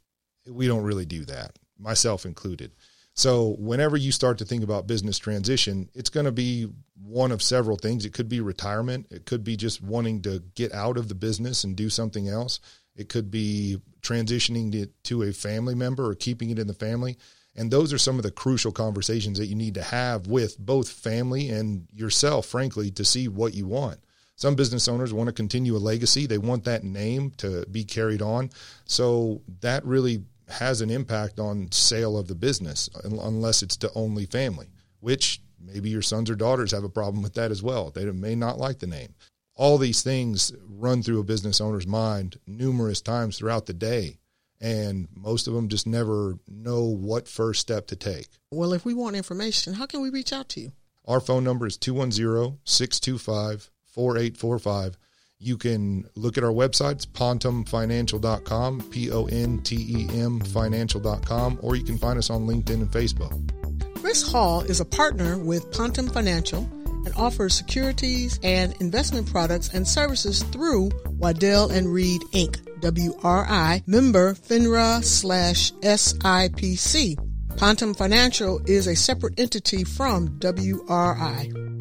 We 0.49 0.67
don't 0.67 0.83
really 0.83 1.07
do 1.07 1.25
that, 1.27 1.57
myself 1.79 2.25
included. 2.25 2.73
So, 3.15 3.57
whenever 3.59 3.97
you 3.97 4.13
start 4.13 4.39
to 4.39 4.45
think 4.45 4.63
about 4.63 4.87
business 4.87 5.19
transition, 5.19 5.89
it's 5.93 6.11
going 6.11 6.27
to 6.27 6.33
be 6.33 6.69
one 7.03 7.33
of 7.33 7.43
several 7.43 7.77
things. 7.77 8.05
It 8.05 8.13
could 8.13 8.29
be 8.29 8.41
retirement. 8.41 9.09
It 9.11 9.27
could 9.27 9.43
be 9.43 9.57
just 9.57 9.83
wanting 9.83 10.23
to 10.23 10.41
get 10.55 10.73
out 10.73 10.97
of 10.97 11.09
the 11.09 11.17
business 11.17 11.65
and 11.65 11.75
do 11.75 11.91
something 11.91 12.29
else. 12.29 12.61
It 12.95 13.09
could 13.09 13.31
be 13.31 13.81
transitioning 14.03 14.75
it 14.75 14.91
to 15.05 15.23
a 15.23 15.33
family 15.33 15.75
member 15.75 16.09
or 16.09 16.15
keeping 16.15 16.51
it 16.51 16.61
in 16.61 16.69
the 16.69 16.75
family. 16.75 17.19
And 17.57 17.73
those 17.73 17.93
are 17.93 17.99
some 17.99 18.19
of 18.19 18.23
the 18.23 18.31
crucial 18.31 18.71
conversations 18.71 19.39
that 19.39 19.47
you 19.47 19.57
need 19.57 19.75
to 19.75 19.83
have 19.83 20.29
with 20.29 20.57
both 20.59 20.89
family 20.89 21.49
and 21.49 21.89
yourself, 21.93 22.47
frankly, 22.47 22.93
to 22.93 23.05
see 23.05 23.27
what 23.27 23.53
you 23.53 23.67
want. 23.67 23.99
Some 24.37 24.55
business 24.55 24.87
owners 24.87 25.13
want 25.13 25.27
to 25.27 25.33
continue 25.33 25.77
a 25.77 25.79
legacy. 25.79 26.27
They 26.27 26.39
want 26.39 26.65
that 26.65 26.85
name 26.85 27.33
to 27.39 27.67
be 27.67 27.83
carried 27.83 28.23
on. 28.23 28.51
So 28.85 29.43
that 29.61 29.85
really 29.85 30.23
has 30.49 30.81
an 30.81 30.91
impact 30.91 31.39
on 31.39 31.71
sale 31.71 32.17
of 32.17 32.29
the 32.29 32.35
business 32.35 32.89
unless 33.05 33.63
it's 33.63 33.77
to 33.79 33.91
only 33.95 34.27
family, 34.27 34.69
which 35.01 35.41
maybe 35.61 35.91
your 35.91 36.03
sons 36.03 36.31
or 36.31 36.35
daughters 36.35 36.73
have 36.73 36.85
a 36.85 36.89
problem 36.89 37.23
with 37.23 37.35
that 37.35 37.51
as 37.51 37.63
well. 37.63 37.91
They 37.91 38.05
may 38.11 38.35
not 38.35 38.59
like 38.59 38.79
the 38.79 38.87
name. 38.87 39.15
All 39.55 39.77
these 39.77 40.03
things 40.03 40.53
run 40.69 41.03
through 41.03 41.21
a 41.21 41.25
business 41.25 41.61
owner's 41.61 41.87
mind 41.87 42.39
numerous 42.47 43.01
times 43.01 43.37
throughout 43.37 43.67
the 43.67 43.75
day. 43.75 44.19
And 44.61 45.09
most 45.15 45.47
of 45.47 45.55
them 45.55 45.69
just 45.69 45.87
never 45.87 46.39
know 46.49 46.85
what 46.85 47.29
first 47.29 47.61
step 47.61 47.87
to 47.89 47.97
take. 47.97 48.29
Well, 48.51 48.73
if 48.73 48.85
we 48.85 48.95
want 48.95 49.15
information, 49.15 49.75
how 49.75 49.87
can 49.87 50.01
we 50.01 50.11
reach 50.11 50.33
out 50.33 50.49
to 50.51 50.61
you? 50.61 50.73
Our 51.07 51.21
phone 51.21 51.45
number 51.45 51.67
is 51.67 51.77
210 51.77 52.59
625 52.65 53.71
4845. 53.87 54.99
You 55.41 55.57
can 55.57 56.05
look 56.17 56.37
at 56.37 56.43
our 56.43 56.51
websites, 56.51 57.07
pontemfinancial.com, 57.07 58.91
P 58.91 59.13
O 59.13 59.27
N 59.27 59.61
T 59.63 59.77
E 59.77 60.21
M 60.21 60.41
financial.com, 60.41 61.61
or 61.63 61.77
you 61.77 61.85
can 61.85 61.97
find 61.97 62.19
us 62.19 62.29
on 62.29 62.47
LinkedIn 62.47 62.71
and 62.71 62.91
Facebook. 62.91 63.55
Chris 64.01 64.29
Hall 64.29 64.63
is 64.63 64.81
a 64.81 64.85
partner 64.85 65.39
with 65.39 65.71
Pontem 65.71 66.13
Financial 66.13 66.69
and 67.05 67.15
offers 67.17 67.55
securities 67.55 68.41
and 68.43 68.75
investment 68.81 69.31
products 69.31 69.73
and 69.73 69.87
services 69.87 70.43
through 70.43 70.91
Waddell 71.07 71.71
and 71.71 71.93
Reed 71.93 72.23
Inc., 72.33 72.57
WRI, 72.81 73.83
member 73.87 74.35
FINRA 74.35 75.05
slash 75.05 75.73
SIPC. 75.73 77.17
Pontem 77.57 77.97
Financial 77.97 78.61
is 78.67 78.89
a 78.89 78.97
separate 78.97 79.39
entity 79.39 79.85
from 79.85 80.39
WRI. 80.41 81.78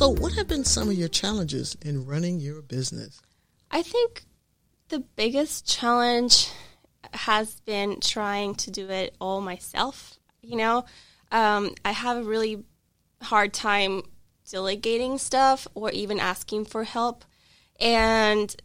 So, 0.00 0.08
what 0.08 0.32
have 0.32 0.48
been 0.48 0.64
some 0.64 0.88
of 0.88 0.94
your 0.94 1.10
challenges 1.10 1.76
in 1.82 2.06
running 2.06 2.40
your 2.40 2.62
business? 2.62 3.20
I 3.70 3.82
think 3.82 4.24
the 4.88 5.00
biggest 5.00 5.68
challenge 5.68 6.48
has 7.12 7.60
been 7.66 8.00
trying 8.00 8.54
to 8.54 8.70
do 8.70 8.88
it 8.88 9.14
all 9.20 9.42
myself. 9.42 10.18
You 10.40 10.56
know, 10.56 10.86
um, 11.30 11.74
I 11.84 11.92
have 11.92 12.16
a 12.16 12.22
really 12.22 12.64
hard 13.20 13.52
time 13.52 14.04
delegating 14.50 15.18
stuff 15.18 15.68
or 15.74 15.90
even 15.90 16.18
asking 16.18 16.64
for 16.64 16.84
help. 16.84 17.26
And, 17.78 18.56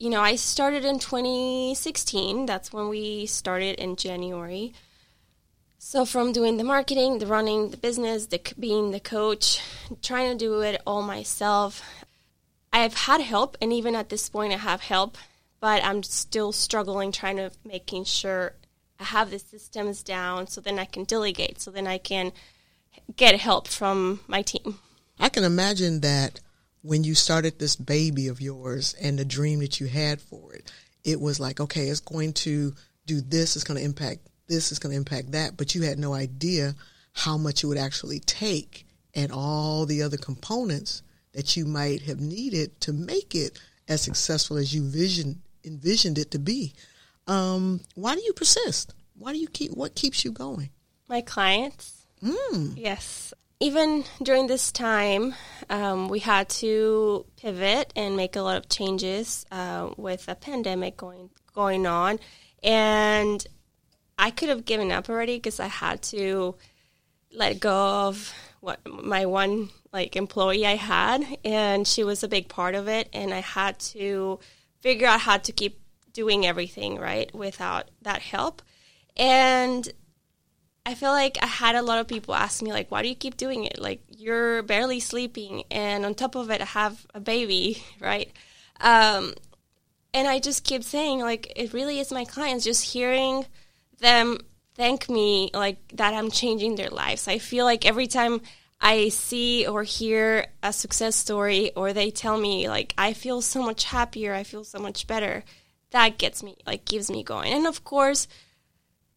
you 0.00 0.10
know, 0.10 0.22
I 0.22 0.34
started 0.34 0.84
in 0.84 0.98
2016. 0.98 2.46
That's 2.46 2.72
when 2.72 2.88
we 2.88 3.26
started 3.26 3.78
in 3.78 3.94
January. 3.94 4.74
So 5.86 6.06
from 6.06 6.32
doing 6.32 6.56
the 6.56 6.64
marketing, 6.64 7.18
the 7.18 7.26
running 7.26 7.68
the 7.68 7.76
business, 7.76 8.24
the 8.24 8.40
being 8.58 8.90
the 8.90 9.00
coach, 9.00 9.60
trying 10.00 10.32
to 10.32 10.36
do 10.42 10.62
it 10.62 10.80
all 10.86 11.02
myself, 11.02 11.82
I've 12.72 12.94
had 12.94 13.20
help, 13.20 13.58
and 13.60 13.70
even 13.70 13.94
at 13.94 14.08
this 14.08 14.30
point, 14.30 14.54
I 14.54 14.56
have 14.56 14.80
help, 14.80 15.18
but 15.60 15.84
I'm 15.84 16.02
still 16.02 16.52
struggling 16.52 17.12
trying 17.12 17.36
to 17.36 17.50
making 17.66 18.04
sure 18.04 18.54
I 18.98 19.04
have 19.04 19.30
the 19.30 19.38
systems 19.38 20.02
down, 20.02 20.46
so 20.46 20.62
then 20.62 20.78
I 20.78 20.86
can 20.86 21.04
delegate, 21.04 21.60
so 21.60 21.70
then 21.70 21.86
I 21.86 21.98
can 21.98 22.32
get 23.14 23.38
help 23.38 23.68
from 23.68 24.20
my 24.26 24.40
team. 24.40 24.78
I 25.20 25.28
can 25.28 25.44
imagine 25.44 26.00
that 26.00 26.40
when 26.80 27.04
you 27.04 27.14
started 27.14 27.58
this 27.58 27.76
baby 27.76 28.28
of 28.28 28.40
yours 28.40 28.94
and 29.02 29.18
the 29.18 29.24
dream 29.26 29.60
that 29.60 29.80
you 29.80 29.86
had 29.88 30.22
for 30.22 30.54
it, 30.54 30.72
it 31.04 31.20
was 31.20 31.38
like, 31.38 31.60
okay, 31.60 31.88
it's 31.88 32.00
going 32.00 32.32
to 32.32 32.72
do 33.04 33.20
this, 33.20 33.54
it's 33.54 33.66
going 33.66 33.78
to 33.78 33.84
impact 33.84 34.26
this 34.48 34.72
is 34.72 34.78
going 34.78 34.92
to 34.92 34.96
impact 34.96 35.32
that, 35.32 35.56
but 35.56 35.74
you 35.74 35.82
had 35.82 35.98
no 35.98 36.14
idea 36.14 36.74
how 37.12 37.36
much 37.36 37.62
it 37.62 37.66
would 37.66 37.78
actually 37.78 38.20
take 38.20 38.86
and 39.14 39.30
all 39.32 39.86
the 39.86 40.02
other 40.02 40.16
components 40.16 41.02
that 41.32 41.56
you 41.56 41.64
might 41.64 42.02
have 42.02 42.20
needed 42.20 42.80
to 42.80 42.92
make 42.92 43.34
it 43.34 43.58
as 43.88 44.02
successful 44.02 44.56
as 44.56 44.74
you 44.74 44.82
vision 44.82 45.40
envisioned 45.64 46.18
it 46.18 46.30
to 46.30 46.38
be. 46.38 46.74
Um, 47.26 47.80
why 47.94 48.14
do 48.14 48.22
you 48.22 48.32
persist? 48.32 48.92
Why 49.18 49.32
do 49.32 49.38
you 49.38 49.48
keep? 49.48 49.72
What 49.72 49.94
keeps 49.94 50.24
you 50.24 50.32
going? 50.32 50.70
My 51.08 51.20
clients. 51.22 52.06
Mm. 52.22 52.74
Yes. 52.76 53.32
Even 53.60 54.04
during 54.22 54.46
this 54.46 54.72
time, 54.72 55.34
um, 55.70 56.08
we 56.08 56.18
had 56.18 56.48
to 56.50 57.24
pivot 57.36 57.92
and 57.96 58.16
make 58.16 58.36
a 58.36 58.42
lot 58.42 58.56
of 58.56 58.68
changes 58.68 59.46
uh, 59.50 59.90
with 59.96 60.28
a 60.28 60.34
pandemic 60.34 60.96
going 60.96 61.30
going 61.54 61.86
on, 61.86 62.18
and 62.62 63.46
I 64.18 64.30
could 64.30 64.48
have 64.48 64.64
given 64.64 64.92
up 64.92 65.08
already 65.08 65.36
because 65.36 65.60
I 65.60 65.66
had 65.66 66.02
to 66.02 66.54
let 67.32 67.60
go 67.60 68.06
of 68.08 68.32
what 68.60 68.80
my 68.86 69.26
one 69.26 69.70
like 69.92 70.16
employee 70.16 70.66
I 70.66 70.76
had, 70.76 71.24
and 71.44 71.86
she 71.86 72.04
was 72.04 72.22
a 72.22 72.28
big 72.28 72.48
part 72.48 72.74
of 72.74 72.88
it, 72.88 73.08
and 73.12 73.32
I 73.32 73.40
had 73.40 73.78
to 73.80 74.40
figure 74.80 75.06
out 75.06 75.20
how 75.20 75.38
to 75.38 75.52
keep 75.52 75.80
doing 76.12 76.46
everything 76.46 76.98
right 76.98 77.32
without 77.34 77.90
that 78.02 78.22
help, 78.22 78.62
and 79.16 79.88
I 80.86 80.94
feel 80.94 81.10
like 81.10 81.38
I 81.42 81.46
had 81.46 81.76
a 81.76 81.82
lot 81.82 82.00
of 82.00 82.08
people 82.08 82.34
ask 82.34 82.62
me 82.62 82.72
like, 82.72 82.90
"Why 82.90 83.02
do 83.02 83.08
you 83.08 83.14
keep 83.14 83.36
doing 83.36 83.64
it? 83.64 83.78
Like 83.78 84.02
you're 84.08 84.62
barely 84.62 85.00
sleeping, 85.00 85.64
and 85.70 86.04
on 86.04 86.14
top 86.14 86.34
of 86.34 86.50
it, 86.50 86.60
I 86.60 86.66
have 86.66 87.06
a 87.14 87.20
baby, 87.20 87.82
right?" 88.00 88.30
Um, 88.80 89.34
and 90.12 90.28
I 90.28 90.38
just 90.38 90.64
keep 90.64 90.84
saying 90.84 91.20
like, 91.20 91.52
it 91.56 91.72
really 91.72 91.98
is 91.98 92.12
my 92.12 92.24
clients 92.24 92.64
just 92.64 92.84
hearing 92.84 93.46
them 94.04 94.38
thank 94.74 95.08
me 95.08 95.50
like 95.54 95.78
that 95.94 96.14
I'm 96.14 96.30
changing 96.30 96.76
their 96.76 96.90
lives. 96.90 97.26
I 97.26 97.38
feel 97.38 97.64
like 97.64 97.86
every 97.86 98.06
time 98.06 98.40
I 98.80 99.08
see 99.08 99.66
or 99.66 99.82
hear 99.82 100.46
a 100.62 100.72
success 100.72 101.16
story 101.16 101.72
or 101.74 101.92
they 101.92 102.10
tell 102.10 102.38
me 102.38 102.68
like 102.68 102.94
I 102.98 103.12
feel 103.14 103.40
so 103.40 103.62
much 103.62 103.84
happier, 103.84 104.34
I 104.34 104.44
feel 104.44 104.64
so 104.64 104.78
much 104.78 105.06
better, 105.06 105.44
that 105.90 106.18
gets 106.18 106.42
me 106.42 106.56
like 106.66 106.84
gives 106.84 107.10
me 107.10 107.22
going. 107.22 107.52
And 107.52 107.66
of 107.66 107.84
course, 107.84 108.28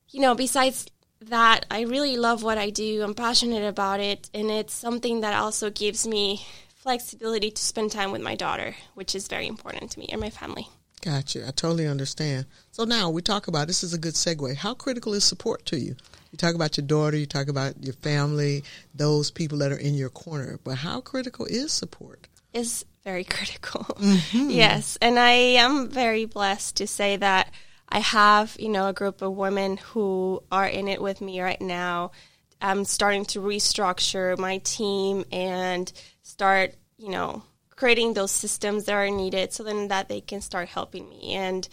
you 0.09 0.21
know, 0.21 0.35
besides 0.35 0.87
that, 1.21 1.65
I 1.69 1.81
really 1.81 2.15
love 2.15 2.43
what 2.43 2.57
I 2.57 2.69
do. 2.69 3.03
I'm 3.03 3.15
passionate 3.15 3.67
about 3.67 3.99
it 3.99 4.29
and 4.33 4.49
it's 4.49 4.73
something 4.73 5.21
that 5.21 5.33
also 5.33 5.69
gives 5.69 6.07
me 6.07 6.45
flexibility 6.75 7.51
to 7.51 7.61
spend 7.61 7.91
time 7.91 8.11
with 8.11 8.21
my 8.21 8.35
daughter, 8.35 8.75
which 8.93 9.15
is 9.15 9.27
very 9.27 9.47
important 9.47 9.91
to 9.91 9.99
me 9.99 10.07
and 10.11 10.21
my 10.21 10.29
family. 10.29 10.69
Gotcha. 11.01 11.47
I 11.47 11.51
totally 11.51 11.87
understand. 11.87 12.45
So 12.71 12.83
now 12.83 13.09
we 13.09 13.21
talk 13.21 13.47
about 13.47 13.67
this 13.67 13.83
is 13.83 13.93
a 13.93 13.97
good 13.97 14.15
segue. 14.15 14.55
How 14.55 14.73
critical 14.73 15.13
is 15.13 15.23
support 15.23 15.65
to 15.67 15.79
you? 15.79 15.95
You 16.31 16.37
talk 16.37 16.55
about 16.55 16.77
your 16.77 16.85
daughter, 16.85 17.17
you 17.17 17.25
talk 17.25 17.47
about 17.47 17.83
your 17.83 17.93
family, 17.93 18.63
those 18.93 19.31
people 19.31 19.59
that 19.59 19.71
are 19.71 19.77
in 19.77 19.95
your 19.95 20.09
corner, 20.09 20.59
but 20.63 20.75
how 20.75 21.01
critical 21.01 21.45
is 21.45 21.71
support? 21.71 22.27
Is 22.53 22.83
very 23.03 23.23
critical. 23.37 23.83
Mm-hmm. 23.83 24.49
yes, 24.49 24.97
and 25.01 25.17
I 25.17 25.31
am 25.31 25.89
very 25.89 26.25
blessed 26.25 26.77
to 26.77 26.87
say 26.87 27.15
that 27.17 27.51
I 27.89 27.99
have, 27.99 28.57
you 28.59 28.69
know, 28.69 28.89
a 28.89 28.93
group 28.93 29.21
of 29.21 29.33
women 29.33 29.77
who 29.77 30.43
are 30.51 30.67
in 30.67 30.87
it 30.87 31.01
with 31.01 31.21
me 31.21 31.41
right 31.41 31.61
now. 31.61 32.11
I'm 32.59 32.85
starting 32.85 33.25
to 33.25 33.39
restructure 33.39 34.37
my 34.37 34.57
team 34.57 35.23
and 35.31 35.91
start, 36.23 36.73
you 36.97 37.09
know, 37.09 37.43
creating 37.77 38.13
those 38.13 38.31
systems 38.31 38.85
that 38.85 38.93
are 38.93 39.09
needed 39.09 39.53
so 39.53 39.63
then 39.63 39.87
that 39.87 40.09
they 40.09 40.19
can 40.19 40.41
start 40.41 40.67
helping 40.67 41.07
me. 41.07 41.33
And 41.33 41.67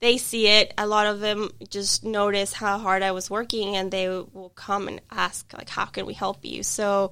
they 0.00 0.16
see 0.16 0.46
it. 0.46 0.72
A 0.78 0.86
lot 0.86 1.06
of 1.06 1.20
them 1.20 1.50
just 1.68 2.04
notice 2.04 2.52
how 2.52 2.78
hard 2.78 3.02
i 3.02 3.10
was 3.10 3.28
working 3.28 3.76
and 3.76 3.90
they 3.90 4.08
will 4.08 4.52
come 4.54 4.88
and 4.88 5.00
ask 5.10 5.52
like 5.52 5.68
how 5.68 5.84
can 5.84 6.06
we 6.06 6.14
help 6.14 6.44
you? 6.44 6.62
So 6.62 7.10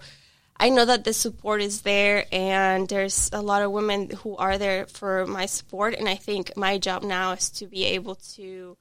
i 0.58 0.70
know 0.70 0.84
that 0.86 1.04
the 1.04 1.12
support 1.12 1.60
is 1.60 1.82
there 1.82 2.24
and 2.32 2.88
there's 2.88 3.28
a 3.32 3.42
lot 3.42 3.60
of 3.62 3.72
women 3.72 4.08
who 4.10 4.36
are 4.36 4.56
there 4.56 4.86
for 4.86 5.26
my 5.26 5.46
support. 5.46 5.94
And 5.94 6.08
i 6.08 6.14
think 6.14 6.56
my 6.56 6.78
job 6.78 7.02
now 7.02 7.32
is 7.32 7.50
to 7.50 7.66
be 7.66 7.84
able 7.84 8.14
to 8.36 8.76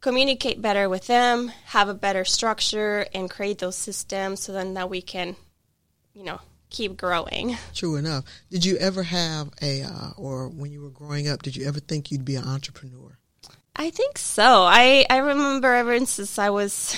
communicate 0.00 0.62
better 0.62 0.88
with 0.88 1.06
them 1.08 1.48
have 1.66 1.88
a 1.88 1.94
better 1.94 2.24
structure 2.24 3.04
and 3.12 3.28
create 3.28 3.58
those 3.58 3.76
systems 3.76 4.40
so 4.40 4.52
then 4.52 4.72
that 4.74 4.88
we 4.88 5.02
can 5.02 5.36
you 6.14 6.24
know 6.24 6.40
keep 6.70 6.96
growing. 6.96 7.56
True 7.74 7.96
enough. 7.96 8.24
Did 8.50 8.64
you 8.64 8.76
ever 8.76 9.02
have 9.02 9.50
a, 9.60 9.82
uh, 9.82 10.10
or 10.16 10.48
when 10.48 10.70
you 10.72 10.82
were 10.82 10.90
growing 10.90 11.28
up, 11.28 11.42
did 11.42 11.56
you 11.56 11.66
ever 11.66 11.80
think 11.80 12.10
you'd 12.10 12.24
be 12.24 12.36
an 12.36 12.44
entrepreneur? 12.44 13.18
I 13.76 13.90
think 13.90 14.18
so. 14.18 14.64
I, 14.64 15.06
I 15.08 15.18
remember 15.18 15.72
ever 15.72 16.04
since 16.06 16.38
I 16.38 16.50
was, 16.50 16.96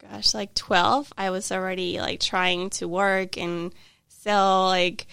gosh, 0.00 0.34
like 0.34 0.54
12, 0.54 1.12
I 1.16 1.30
was 1.30 1.52
already 1.52 2.00
like 2.00 2.20
trying 2.20 2.70
to 2.70 2.88
work 2.88 3.38
and 3.38 3.72
sell 4.08 4.66
like, 4.66 5.06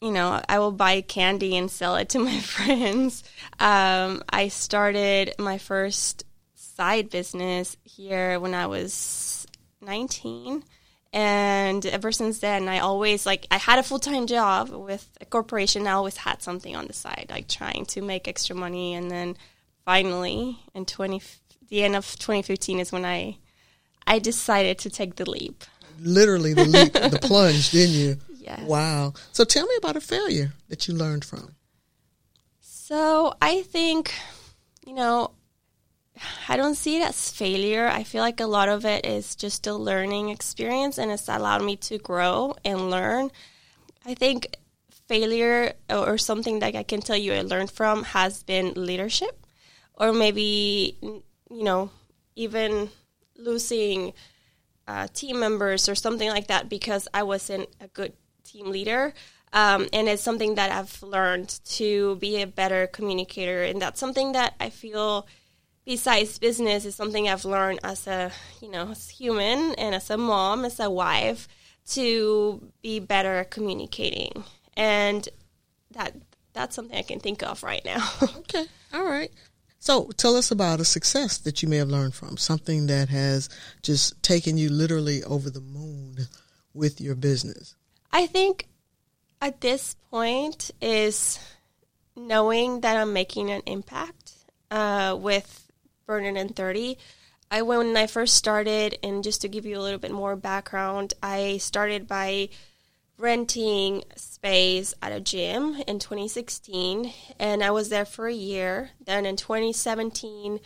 you 0.00 0.10
know, 0.10 0.40
I 0.48 0.58
will 0.58 0.72
buy 0.72 1.00
candy 1.02 1.56
and 1.56 1.70
sell 1.70 1.96
it 1.96 2.10
to 2.10 2.18
my 2.18 2.38
friends. 2.40 3.22
Um, 3.58 4.22
I 4.28 4.48
started 4.48 5.34
my 5.38 5.58
first 5.58 6.24
side 6.54 7.10
business 7.10 7.76
here 7.84 8.40
when 8.40 8.54
I 8.54 8.66
was 8.66 9.46
19 9.82 10.64
and 11.12 11.84
ever 11.86 12.12
since 12.12 12.38
then 12.38 12.68
i 12.68 12.78
always 12.78 13.26
like 13.26 13.46
i 13.50 13.56
had 13.56 13.78
a 13.78 13.82
full-time 13.82 14.26
job 14.26 14.68
with 14.70 15.08
a 15.20 15.24
corporation 15.24 15.86
i 15.86 15.92
always 15.92 16.16
had 16.16 16.40
something 16.40 16.76
on 16.76 16.86
the 16.86 16.92
side 16.92 17.26
like 17.30 17.48
trying 17.48 17.84
to 17.84 18.00
make 18.00 18.28
extra 18.28 18.54
money 18.54 18.94
and 18.94 19.10
then 19.10 19.36
finally 19.84 20.56
in 20.72 20.84
20 20.84 21.20
the 21.70 21.84
end 21.84 21.96
of 21.96 22.04
2015 22.18 22.80
is 22.80 22.92
when 22.92 23.04
I 23.04 23.38
I 24.06 24.18
decided 24.18 24.78
to 24.80 24.90
take 24.90 25.16
the 25.16 25.28
leap. 25.28 25.64
Literally 26.00 26.52
the 26.52 26.64
leap, 26.64 26.92
the 26.92 27.18
plunge, 27.22 27.70
didn't 27.70 27.94
you? 27.94 28.16
Yes. 28.36 28.60
Wow. 28.62 29.14
So 29.32 29.44
tell 29.44 29.66
me 29.66 29.74
about 29.78 29.96
a 29.96 30.00
failure 30.00 30.52
that 30.68 30.88
you 30.88 30.94
learned 30.94 31.24
from. 31.24 31.54
So 32.60 33.34
I 33.40 33.62
think, 33.62 34.12
you 34.84 34.94
know, 34.94 35.30
I 36.48 36.56
don't 36.56 36.74
see 36.74 36.98
it 36.98 37.08
as 37.08 37.30
failure. 37.30 37.86
I 37.86 38.04
feel 38.04 38.22
like 38.22 38.40
a 38.40 38.46
lot 38.46 38.68
of 38.68 38.84
it 38.84 39.06
is 39.06 39.34
just 39.34 39.66
a 39.66 39.74
learning 39.74 40.28
experience 40.28 40.98
and 40.98 41.10
it's 41.10 41.28
allowed 41.28 41.62
me 41.62 41.76
to 41.76 41.98
grow 41.98 42.54
and 42.64 42.90
learn. 42.90 43.30
I 44.04 44.14
think 44.14 44.56
failure 45.08 45.72
or 45.88 46.18
something 46.18 46.60
that 46.60 46.76
I 46.76 46.82
can 46.82 47.00
tell 47.00 47.16
you 47.16 47.32
I 47.32 47.42
learned 47.42 47.70
from 47.70 48.04
has 48.04 48.42
been 48.42 48.74
leadership 48.76 49.46
or 49.94 50.12
maybe, 50.12 50.96
you 51.02 51.64
know, 51.64 51.90
even 52.36 52.90
losing 53.36 54.12
uh, 54.86 55.06
team 55.12 55.40
members 55.40 55.88
or 55.88 55.94
something 55.94 56.28
like 56.28 56.48
that 56.48 56.68
because 56.68 57.08
I 57.14 57.22
wasn't 57.22 57.68
a 57.80 57.88
good 57.88 58.12
team 58.44 58.70
leader. 58.70 59.14
Um, 59.52 59.88
and 59.92 60.08
it's 60.08 60.22
something 60.22 60.54
that 60.54 60.70
I've 60.70 61.02
learned 61.02 61.60
to 61.76 62.16
be 62.16 62.40
a 62.40 62.46
better 62.46 62.86
communicator, 62.86 63.64
and 63.64 63.82
that's 63.82 63.98
something 63.98 64.32
that 64.32 64.54
I 64.60 64.70
feel, 64.70 65.26
besides 65.90 66.38
business, 66.38 66.84
is 66.84 66.94
something 66.94 67.28
I've 67.28 67.44
learned 67.44 67.80
as 67.82 68.06
a 68.06 68.30
you 68.62 68.70
know 68.70 68.90
as 68.92 69.08
human 69.10 69.74
and 69.74 69.92
as 69.92 70.08
a 70.08 70.16
mom, 70.16 70.64
as 70.64 70.78
a 70.78 70.88
wife, 70.88 71.48
to 71.88 72.62
be 72.80 73.00
better 73.00 73.38
at 73.38 73.50
communicating, 73.50 74.44
and 74.76 75.28
that 75.90 76.14
that's 76.52 76.76
something 76.76 76.96
I 76.96 77.02
can 77.02 77.18
think 77.18 77.42
of 77.42 77.64
right 77.64 77.84
now. 77.84 78.08
okay, 78.22 78.66
all 78.94 79.04
right. 79.04 79.32
So 79.80 80.10
tell 80.16 80.36
us 80.36 80.52
about 80.52 80.78
a 80.78 80.84
success 80.84 81.38
that 81.38 81.60
you 81.60 81.68
may 81.68 81.78
have 81.78 81.88
learned 81.88 82.14
from, 82.14 82.36
something 82.36 82.86
that 82.86 83.08
has 83.08 83.48
just 83.82 84.22
taken 84.22 84.58
you 84.58 84.68
literally 84.68 85.24
over 85.24 85.50
the 85.50 85.60
moon 85.60 86.28
with 86.72 87.00
your 87.00 87.16
business. 87.16 87.74
I 88.12 88.28
think 88.28 88.68
at 89.42 89.60
this 89.60 89.96
point 90.10 90.70
is 90.80 91.40
knowing 92.14 92.82
that 92.82 92.96
I'm 92.96 93.12
making 93.12 93.50
an 93.50 93.62
impact 93.66 94.34
uh, 94.70 95.16
with 95.18 95.69
Burn 96.10 96.24
It 96.24 96.36
in 96.36 96.48
30. 96.48 96.98
I 97.52 97.62
when 97.62 97.96
I 97.96 98.08
first 98.08 98.34
started, 98.34 98.98
and 99.00 99.22
just 99.22 99.42
to 99.42 99.48
give 99.48 99.64
you 99.64 99.78
a 99.78 99.80
little 99.80 100.00
bit 100.00 100.10
more 100.10 100.34
background, 100.34 101.14
I 101.22 101.58
started 101.58 102.08
by 102.08 102.48
renting 103.16 104.02
space 104.16 104.92
at 105.00 105.12
a 105.12 105.20
gym 105.20 105.80
in 105.86 106.00
2016, 106.00 107.12
and 107.38 107.62
I 107.62 107.70
was 107.70 107.90
there 107.90 108.04
for 108.04 108.26
a 108.26 108.34
year. 108.34 108.90
Then 109.06 109.24
in 109.24 109.36
2017, 109.36 110.58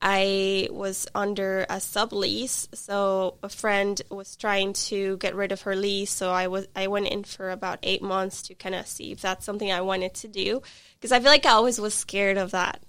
I 0.00 0.68
was 0.70 1.06
under 1.14 1.66
a 1.68 1.76
sublease, 1.76 2.74
so 2.74 3.36
a 3.42 3.50
friend 3.50 4.00
was 4.10 4.36
trying 4.36 4.72
to 4.88 5.18
get 5.18 5.34
rid 5.34 5.52
of 5.52 5.62
her 5.62 5.76
lease. 5.76 6.12
So 6.12 6.30
I 6.30 6.46
was 6.46 6.66
I 6.74 6.86
went 6.86 7.08
in 7.08 7.24
for 7.24 7.50
about 7.50 7.80
eight 7.82 8.00
months 8.00 8.40
to 8.44 8.54
kind 8.54 8.74
of 8.74 8.86
see 8.86 9.12
if 9.12 9.20
that's 9.20 9.44
something 9.44 9.70
I 9.70 9.82
wanted 9.82 10.14
to 10.14 10.28
do 10.28 10.62
because 10.94 11.12
I 11.12 11.20
feel 11.20 11.30
like 11.30 11.44
I 11.44 11.50
always 11.50 11.78
was 11.78 11.92
scared 11.92 12.38
of 12.38 12.52
that 12.52 12.80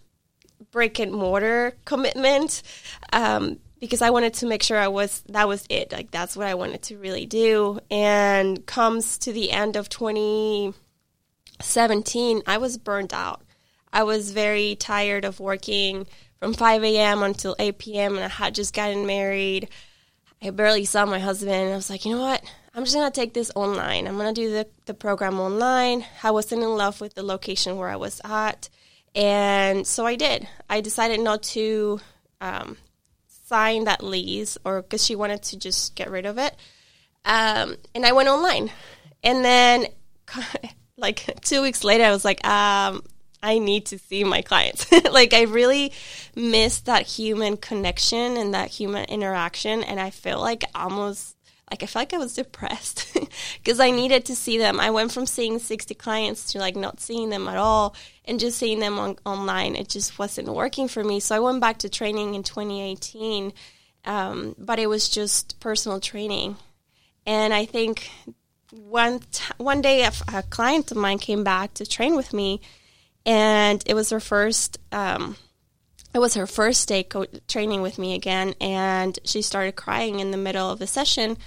brick 0.72 1.00
and 1.00 1.12
mortar 1.12 1.74
commitment 1.86 2.62
um, 3.14 3.60
because 3.80 4.02
I 4.02 4.10
wanted 4.10 4.34
to 4.36 4.46
make 4.46 4.62
sure 4.64 4.78
I 4.78 4.90
was 4.90 5.24
that 5.30 5.48
was 5.48 5.66
it 5.70 5.92
like 5.92 6.12
that's 6.12 6.38
what 6.38 6.48
I 6.48 6.56
wanted 6.56 6.82
to 6.84 6.98
really 6.98 7.26
do. 7.26 7.80
And 7.90 8.66
comes 8.66 9.18
to 9.20 9.32
the 9.34 9.52
end 9.52 9.76
of 9.76 9.90
2017, 9.90 12.42
I 12.46 12.58
was 12.58 12.78
burnt 12.78 13.14
out. 13.14 13.42
I 13.92 14.04
was 14.04 14.32
very 14.32 14.76
tired 14.76 15.26
of 15.26 15.40
working 15.40 16.06
from 16.40 16.54
5 16.54 16.84
a.m. 16.84 17.24
until 17.24 17.56
8 17.58 17.80
p.m. 17.80 18.16
and 18.16 18.26
I 18.26 18.30
had 18.30 18.54
just 18.56 18.74
gotten 18.74 19.06
married. 19.06 19.70
I 20.42 20.52
barely 20.52 20.86
saw 20.86 21.06
my 21.06 21.20
husband. 21.20 21.74
I 21.74 21.76
was 21.76 21.90
like, 21.90 22.06
you 22.06 22.16
know 22.16 22.22
what? 22.22 22.42
I'm 22.74 22.84
just 22.84 22.96
gonna 22.96 23.12
take 23.12 23.34
this 23.34 23.52
online. 23.56 24.08
I'm 24.08 24.18
gonna 24.18 24.32
do 24.32 24.52
the, 24.52 24.68
the 24.86 24.94
program 24.94 25.40
online. 25.40 26.06
I 26.24 26.32
wasn't 26.32 26.62
in 26.62 26.70
love 26.70 27.02
with 27.02 27.16
the 27.16 27.24
location 27.24 27.78
where 27.78 27.90
I 27.90 27.96
was 27.96 28.22
at. 28.24 28.70
And 29.16 29.86
so 29.86 30.06
I 30.06 30.16
did. 30.16 30.48
I 30.70 30.82
decided 30.82 31.20
not 31.20 31.44
to 31.44 32.00
um, 32.42 32.78
sign 33.28 33.86
that 33.86 34.04
lease 34.04 34.58
or 34.64 34.82
because 34.82 35.04
she 35.04 35.16
wanted 35.16 35.44
to 35.44 35.58
just 35.58 35.96
get 35.96 36.10
rid 36.10 36.26
of 36.26 36.38
it. 36.38 36.56
Um, 37.26 37.76
and 37.94 38.06
I 38.06 38.12
went 38.12 38.30
online. 38.30 38.72
And 39.24 39.44
then, 39.44 39.88
like, 40.98 41.42
two 41.42 41.62
weeks 41.62 41.84
later, 41.84 42.04
I 42.04 42.12
was 42.12 42.24
like, 42.24 42.46
um, 42.48 43.04
I 43.42 43.60
need 43.60 43.88
to 43.88 44.00
see 44.00 44.24
my 44.24 44.42
clients. 44.42 44.92
like 45.12 45.34
I 45.34 45.44
really 45.44 45.94
missed 46.36 46.86
that 46.86 47.06
human 47.06 47.58
connection 47.58 48.38
and 48.38 48.54
that 48.54 48.70
human 48.70 49.06
interaction 49.06 49.84
and 49.84 50.00
I 50.00 50.10
feel 50.10 50.40
like 50.40 50.64
almost 50.76 51.36
like 51.72 51.84
I 51.84 51.86
felt 51.86 52.02
like 52.02 52.14
I 52.14 52.18
was 52.18 52.36
depressed 52.36 53.18
because 53.64 53.80
I 53.80 53.92
needed 53.92 54.26
to 54.26 54.36
see 54.36 54.58
them. 54.58 54.80
I 54.80 54.90
went 54.90 55.12
from 55.12 55.26
seeing 55.26 55.60
60 55.60 55.94
clients 55.96 56.52
to 56.52 56.60
like 56.60 56.76
not 56.76 57.00
seeing 57.00 57.30
them 57.30 57.48
at 57.48 57.58
all 57.58 57.96
and 58.26 58.40
just 58.40 58.58
seeing 58.58 58.80
them 58.80 58.98
on, 58.98 59.18
online. 59.26 59.76
It 59.76 59.90
just 59.90 60.18
wasn't 60.18 60.50
working 60.50 60.88
for 60.88 61.04
me. 61.04 61.20
So 61.20 61.36
I 61.36 61.40
went 61.40 61.62
back 61.62 61.80
to 61.80 61.90
training 61.90 62.36
in 62.36 62.44
2018, 62.44 63.54
um, 64.06 64.56
but 64.58 64.80
it 64.80 64.88
was 64.88 65.10
just 65.10 65.60
personal 65.60 66.00
training. 66.00 66.58
And 67.26 67.54
I 67.54 67.66
think 67.66 68.10
one 68.72 69.20
t- 69.20 69.54
one 69.58 69.82
day 69.82 70.04
a, 70.04 70.44
client 70.44 70.92
of 70.92 70.98
mine 70.98 71.18
came 71.18 71.44
back 71.44 71.74
to 71.76 71.86
train 71.86 72.16
with 72.16 72.34
me 72.34 72.62
and 73.26 73.84
it 73.86 73.94
was 73.94 74.10
her 74.12 74.20
first 74.20 74.78
um, 74.92 75.36
it 76.14 76.20
was 76.20 76.36
her 76.36 76.48
first 76.48 76.88
day 76.88 77.04
co- 77.04 77.26
training 77.48 77.82
with 77.82 77.98
me 77.98 78.14
again 78.14 78.54
and 78.62 79.18
she 79.24 79.42
started 79.42 79.76
crying 79.76 80.20
in 80.20 80.32
the 80.32 80.38
middle 80.38 80.70
of 80.70 80.80
the 80.80 80.88
session 80.88 81.38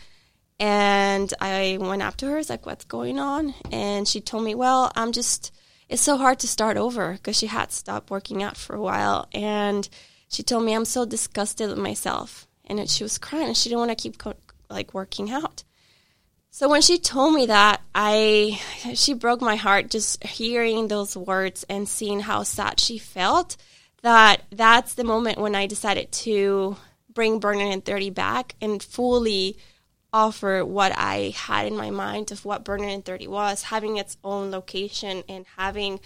and 0.62 1.34
i 1.40 1.76
went 1.80 2.02
up 2.02 2.16
to 2.16 2.26
her 2.26 2.34
I 2.34 2.38
was 2.38 2.48
like 2.48 2.64
what's 2.64 2.84
going 2.84 3.18
on? 3.18 3.52
And 3.72 4.06
she 4.06 4.20
told 4.20 4.44
me 4.44 4.54
well 4.54 4.92
i'm 4.94 5.12
just 5.12 5.52
it's 5.88 6.00
so 6.00 6.16
hard 6.16 6.38
to 6.38 6.48
start 6.48 6.78
over 6.78 7.12
because 7.12 7.36
she 7.36 7.48
had 7.48 7.70
stopped 7.70 8.10
working 8.10 8.42
out 8.42 8.56
for 8.56 8.74
a 8.74 8.80
while. 8.80 9.28
And 9.34 9.86
she 10.28 10.42
told 10.42 10.64
me 10.64 10.74
i'm 10.74 10.86
so 10.86 11.04
disgusted 11.04 11.68
with 11.68 11.78
myself. 11.78 12.46
And 12.64 12.88
she 12.88 13.02
was 13.02 13.18
crying 13.18 13.48
and 13.48 13.56
she 13.56 13.68
didn't 13.68 13.80
want 13.80 13.90
to 13.90 14.02
keep 14.02 14.16
co- 14.16 14.34
like 14.70 14.94
working 14.94 15.30
out. 15.30 15.64
So 16.50 16.68
when 16.68 16.80
she 16.80 16.98
told 16.98 17.34
me 17.34 17.46
that, 17.46 17.80
I 17.94 18.60
she 18.94 19.14
broke 19.14 19.40
my 19.40 19.56
heart 19.56 19.90
just 19.90 20.22
hearing 20.24 20.88
those 20.88 21.16
words 21.16 21.64
and 21.68 21.88
seeing 21.88 22.20
how 22.20 22.44
sad 22.44 22.78
she 22.78 22.98
felt. 22.98 23.56
That 24.02 24.42
that's 24.50 24.94
the 24.94 25.04
moment 25.04 25.38
when 25.38 25.54
I 25.54 25.66
decided 25.66 26.12
to 26.12 26.76
bring 27.12 27.40
Burn 27.40 27.60
and 27.60 27.84
30 27.84 28.10
back 28.10 28.54
and 28.60 28.82
fully 28.82 29.58
offer 30.12 30.64
what 30.64 30.92
I 30.96 31.34
had 31.36 31.66
in 31.66 31.76
my 31.76 31.90
mind 31.90 32.30
of 32.30 32.44
what 32.44 32.64
Burn 32.64 32.84
It 32.84 32.92
in 32.92 33.02
30 33.02 33.28
was, 33.28 33.64
having 33.64 33.96
its 33.96 34.16
own 34.22 34.50
location 34.50 35.22
and 35.28 35.46
having, 35.56 36.00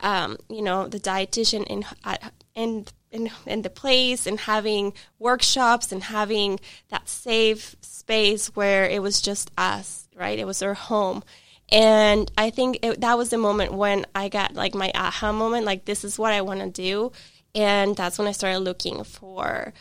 um, 0.00 0.38
you 0.48 0.62
know, 0.62 0.88
the 0.88 1.00
dietitian 1.00 1.64
in 1.66 1.84
at, 2.04 2.32
in 2.54 2.86
in, 3.12 3.30
in 3.46 3.62
the 3.62 3.70
place 3.70 4.26
and 4.26 4.40
having 4.40 4.94
workshops 5.18 5.92
and 5.92 6.02
having 6.02 6.58
that 6.88 7.08
safe 7.08 7.76
space 7.82 8.48
where 8.56 8.88
it 8.88 9.02
was 9.02 9.20
just 9.20 9.50
us, 9.56 10.08
right? 10.16 10.38
It 10.38 10.46
was 10.46 10.62
our 10.62 10.74
home. 10.74 11.22
And 11.70 12.30
I 12.36 12.50
think 12.50 12.78
it, 12.82 13.00
that 13.00 13.16
was 13.16 13.30
the 13.30 13.38
moment 13.38 13.72
when 13.72 14.06
I 14.14 14.28
got 14.28 14.54
like 14.54 14.74
my 14.74 14.90
aha 14.94 15.32
moment, 15.32 15.66
like 15.66 15.84
this 15.84 16.04
is 16.04 16.18
what 16.18 16.32
I 16.32 16.42
want 16.42 16.60
to 16.60 16.70
do. 16.70 17.12
And 17.54 17.94
that's 17.94 18.18
when 18.18 18.28
I 18.28 18.32
started 18.32 18.60
looking 18.60 19.04
for, 19.04 19.72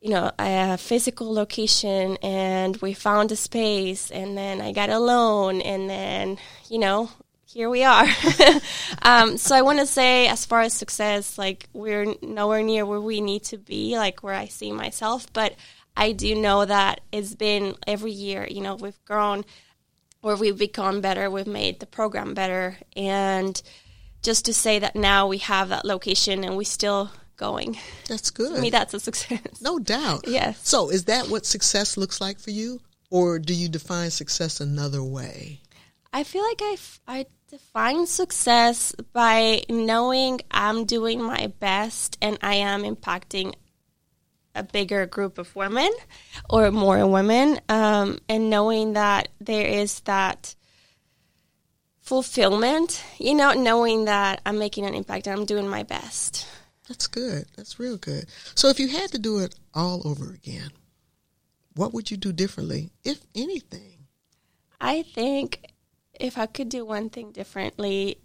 you 0.00 0.10
know, 0.10 0.30
a 0.38 0.78
physical 0.78 1.32
location 1.32 2.16
and 2.22 2.76
we 2.78 2.94
found 2.94 3.30
a 3.32 3.36
space 3.36 4.10
and 4.10 4.36
then 4.36 4.60
I 4.60 4.72
got 4.72 4.88
a 4.88 4.98
loan 4.98 5.60
and 5.60 5.90
then, 5.90 6.38
you 6.68 6.78
know, 6.78 7.10
here 7.44 7.68
we 7.68 7.82
are. 7.82 8.06
um, 9.02 9.36
so 9.36 9.54
I 9.56 9.62
want 9.62 9.80
to 9.80 9.86
say, 9.86 10.28
as 10.28 10.46
far 10.46 10.60
as 10.60 10.72
success, 10.72 11.36
like 11.36 11.68
we're 11.72 12.14
nowhere 12.22 12.62
near 12.62 12.86
where 12.86 13.00
we 13.00 13.20
need 13.20 13.42
to 13.44 13.58
be, 13.58 13.96
like 13.98 14.22
where 14.22 14.34
I 14.34 14.46
see 14.46 14.72
myself. 14.72 15.30
But 15.32 15.54
I 15.96 16.12
do 16.12 16.34
know 16.34 16.64
that 16.64 17.00
it's 17.10 17.34
been 17.34 17.74
every 17.86 18.12
year. 18.12 18.46
You 18.48 18.62
know, 18.62 18.76
we've 18.76 19.04
grown, 19.04 19.44
or 20.22 20.36
we've 20.36 20.58
become 20.58 21.00
better. 21.00 21.28
We've 21.28 21.46
made 21.46 21.80
the 21.80 21.86
program 21.86 22.34
better, 22.34 22.78
and 22.96 23.60
just 24.22 24.44
to 24.44 24.54
say 24.54 24.78
that 24.78 24.94
now 24.94 25.26
we 25.26 25.38
have 25.38 25.70
that 25.70 25.84
location 25.84 26.44
and 26.44 26.56
we 26.56 26.64
still 26.64 27.10
going. 27.40 27.78
That's 28.06 28.30
good. 28.30 28.54
To 28.54 28.60
me, 28.60 28.70
that's 28.70 28.94
a 28.94 29.00
success. 29.00 29.60
No 29.60 29.78
doubt. 29.80 30.24
Yes. 30.30 30.60
So, 30.68 30.90
is 30.90 31.06
that 31.06 31.28
what 31.28 31.44
success 31.46 31.96
looks 31.96 32.20
like 32.20 32.38
for 32.38 32.50
you, 32.50 32.80
or 33.10 33.38
do 33.40 33.54
you 33.54 33.68
define 33.68 34.10
success 34.10 34.60
another 34.60 35.02
way? 35.02 35.60
I 36.12 36.22
feel 36.24 36.44
like 36.44 36.60
I, 36.62 36.76
I 37.08 37.26
define 37.48 38.06
success 38.06 38.94
by 39.12 39.62
knowing 39.68 40.40
I'm 40.50 40.84
doing 40.84 41.22
my 41.22 41.52
best 41.58 42.18
and 42.20 42.38
I 42.42 42.54
am 42.56 42.82
impacting 42.82 43.54
a 44.54 44.62
bigger 44.62 45.06
group 45.06 45.38
of 45.38 45.54
women 45.56 45.90
or 46.48 46.70
more 46.70 47.06
women, 47.06 47.60
um, 47.68 48.18
and 48.28 48.50
knowing 48.50 48.92
that 48.92 49.28
there 49.40 49.66
is 49.66 50.00
that 50.00 50.54
fulfillment, 52.00 53.02
you 53.18 53.34
know, 53.34 53.52
knowing 53.52 54.04
that 54.04 54.42
I'm 54.44 54.58
making 54.58 54.84
an 54.86 54.94
impact 54.94 55.26
and 55.26 55.40
I'm 55.40 55.46
doing 55.46 55.68
my 55.68 55.84
best. 55.84 56.46
That's 56.90 57.06
good. 57.06 57.46
That's 57.56 57.78
real 57.78 57.96
good. 57.96 58.26
So 58.56 58.66
if 58.66 58.80
you 58.80 58.88
had 58.88 59.12
to 59.12 59.18
do 59.18 59.38
it 59.38 59.54
all 59.72 60.02
over 60.04 60.32
again, 60.32 60.70
what 61.76 61.94
would 61.94 62.10
you 62.10 62.16
do 62.16 62.32
differently, 62.32 62.90
if 63.04 63.20
anything? 63.32 64.08
I 64.80 65.02
think 65.02 65.70
if 66.18 66.36
I 66.36 66.46
could 66.46 66.68
do 66.68 66.84
one 66.84 67.08
thing 67.08 67.30
differently, 67.30 68.18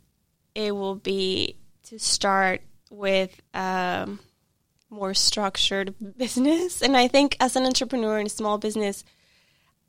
it 0.56 0.76
will 0.76 0.96
be 0.96 1.58
to 1.84 2.00
start 2.00 2.64
with 2.90 3.40
um, 3.54 4.20
more 4.90 5.14
structured 5.14 5.94
business. 6.18 6.82
And 6.82 6.98
I 6.98 7.08
think 7.08 7.38
as 7.40 7.56
an 7.56 7.68
entrepreneur 7.68 8.18
in 8.18 8.26
a 8.26 8.30
small 8.30 8.58
business, 8.58 9.04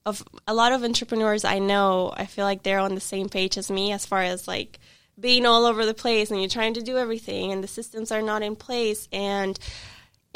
of 0.04 0.22
a 0.46 0.52
lot 0.52 0.72
of 0.72 0.84
entrepreneurs 0.84 1.46
I 1.46 1.60
know, 1.60 2.12
I 2.14 2.26
feel 2.26 2.44
like 2.44 2.62
they're 2.62 2.78
on 2.78 2.94
the 2.94 3.00
same 3.00 3.30
page 3.30 3.56
as 3.56 3.70
me 3.70 3.92
as 3.92 4.04
far 4.04 4.20
as 4.20 4.46
like 4.46 4.78
being 5.18 5.46
all 5.46 5.64
over 5.64 5.86
the 5.86 5.94
place 5.94 6.30
and 6.30 6.40
you're 6.40 6.48
trying 6.48 6.74
to 6.74 6.82
do 6.82 6.98
everything 6.98 7.52
and 7.52 7.64
the 7.64 7.68
systems 7.68 8.12
are 8.12 8.22
not 8.22 8.42
in 8.42 8.54
place 8.54 9.08
and 9.12 9.58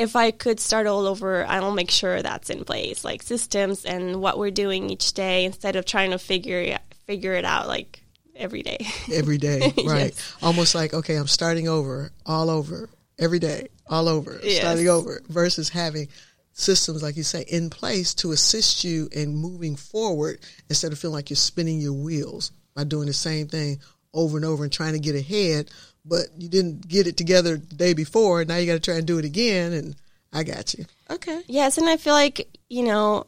if 0.00 0.16
I 0.16 0.30
could 0.30 0.60
start 0.60 0.86
all 0.86 1.06
over, 1.06 1.44
I'll 1.44 1.72
make 1.72 1.90
sure 1.90 2.22
that's 2.22 2.48
in 2.48 2.64
place, 2.64 3.04
like 3.04 3.22
systems 3.22 3.84
and 3.84 4.22
what 4.22 4.38
we're 4.38 4.50
doing 4.50 4.88
each 4.88 5.12
day, 5.12 5.44
instead 5.44 5.76
of 5.76 5.84
trying 5.84 6.12
to 6.12 6.18
figure 6.18 6.58
it, 6.58 6.80
figure 7.06 7.34
it 7.34 7.44
out 7.44 7.68
like 7.68 8.02
every 8.34 8.62
day. 8.62 8.78
Every 9.12 9.36
day, 9.36 9.60
right? 9.60 9.74
yes. 9.76 10.36
Almost 10.42 10.74
like 10.74 10.94
okay, 10.94 11.16
I'm 11.16 11.26
starting 11.26 11.68
over, 11.68 12.10
all 12.24 12.48
over, 12.48 12.88
every 13.18 13.38
day, 13.38 13.68
all 13.86 14.08
over, 14.08 14.40
yes. 14.42 14.62
starting 14.62 14.88
over, 14.88 15.20
versus 15.28 15.68
having 15.68 16.08
systems, 16.54 17.02
like 17.02 17.18
you 17.18 17.22
say, 17.22 17.44
in 17.48 17.68
place 17.68 18.14
to 18.14 18.32
assist 18.32 18.82
you 18.82 19.10
in 19.12 19.36
moving 19.36 19.76
forward 19.76 20.40
instead 20.70 20.92
of 20.92 20.98
feeling 20.98 21.16
like 21.16 21.28
you're 21.28 21.36
spinning 21.36 21.78
your 21.78 21.92
wheels 21.92 22.52
by 22.74 22.84
doing 22.84 23.06
the 23.06 23.12
same 23.12 23.48
thing 23.48 23.78
over 24.12 24.36
and 24.36 24.44
over 24.44 24.64
and 24.64 24.72
trying 24.72 24.92
to 24.92 24.98
get 24.98 25.14
ahead 25.14 25.70
but 26.04 26.26
you 26.38 26.48
didn't 26.48 26.86
get 26.86 27.06
it 27.06 27.16
together 27.16 27.56
the 27.56 27.74
day 27.74 27.94
before. 27.94 28.40
And 28.40 28.48
Now 28.48 28.56
you 28.56 28.66
got 28.66 28.74
to 28.74 28.80
try 28.80 28.96
and 28.96 29.06
do 29.06 29.18
it 29.18 29.24
again. 29.24 29.72
And 29.72 29.96
I 30.32 30.44
got 30.44 30.74
you. 30.74 30.86
Okay. 31.10 31.42
Yes. 31.46 31.78
And 31.78 31.88
I 31.88 31.96
feel 31.96 32.14
like, 32.14 32.48
you 32.68 32.84
know, 32.84 33.24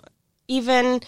even 0.49 1.01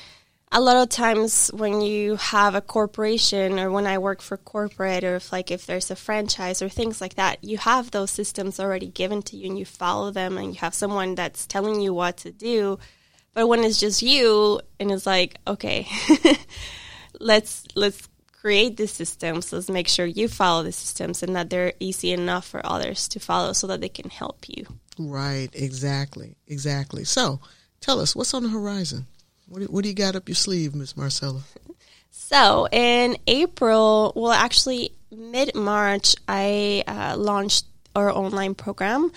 a 0.52 0.60
lot 0.60 0.76
of 0.76 0.88
times 0.88 1.50
when 1.54 1.80
you 1.80 2.16
have 2.16 2.54
a 2.54 2.60
corporation 2.60 3.58
or 3.58 3.70
when 3.70 3.86
I 3.86 3.98
work 3.98 4.22
for 4.22 4.36
corporate 4.36 5.04
or 5.04 5.16
if 5.16 5.32
like 5.32 5.50
if 5.50 5.66
there's 5.66 5.90
a 5.90 5.96
franchise 5.96 6.62
or 6.62 6.68
things 6.68 7.00
like 7.00 7.14
that, 7.14 7.42
you 7.42 7.58
have 7.58 7.90
those 7.90 8.10
systems 8.10 8.60
already 8.60 8.86
given 8.86 9.22
to 9.22 9.36
you 9.36 9.48
and 9.48 9.58
you 9.58 9.64
follow 9.64 10.10
them 10.10 10.38
and 10.38 10.54
you 10.54 10.60
have 10.60 10.74
someone 10.74 11.14
that's 11.14 11.46
telling 11.46 11.80
you 11.80 11.92
what 11.92 12.18
to 12.18 12.30
do. 12.30 12.78
But 13.32 13.48
when 13.48 13.64
it's 13.64 13.80
just 13.80 14.00
you 14.00 14.60
and 14.78 14.92
it's 14.92 15.06
like, 15.06 15.38
okay, 15.46 15.88
let's 17.20 17.66
let's 17.74 18.08
create 18.44 18.76
the 18.76 18.86
systems, 18.86 19.50
let's 19.54 19.70
make 19.70 19.88
sure 19.88 20.04
you 20.04 20.28
follow 20.28 20.62
the 20.62 20.70
systems 20.70 21.22
and 21.22 21.34
that 21.34 21.48
they're 21.48 21.72
easy 21.80 22.12
enough 22.12 22.46
for 22.46 22.60
others 22.62 23.08
to 23.08 23.18
follow 23.18 23.54
so 23.54 23.66
that 23.66 23.80
they 23.80 23.88
can 23.88 24.10
help 24.10 24.46
you. 24.46 24.66
Right, 24.98 25.48
exactly, 25.54 26.36
exactly. 26.46 27.04
So 27.04 27.40
tell 27.80 28.00
us, 28.00 28.14
what's 28.14 28.34
on 28.34 28.42
the 28.42 28.50
horizon? 28.50 29.06
What 29.48 29.60
do, 29.60 29.64
what 29.66 29.82
do 29.82 29.88
you 29.88 29.94
got 29.94 30.14
up 30.14 30.28
your 30.28 30.34
sleeve, 30.34 30.74
Miss 30.74 30.96
Marcela? 30.96 31.40
So 32.16 32.68
in 32.70 33.16
April, 33.26 34.12
well, 34.14 34.32
actually 34.32 34.92
mid 35.10 35.54
March, 35.54 36.14
I 36.28 36.84
uh, 36.86 37.16
launched 37.18 37.66
our 37.94 38.10
online 38.10 38.54
program, 38.54 39.10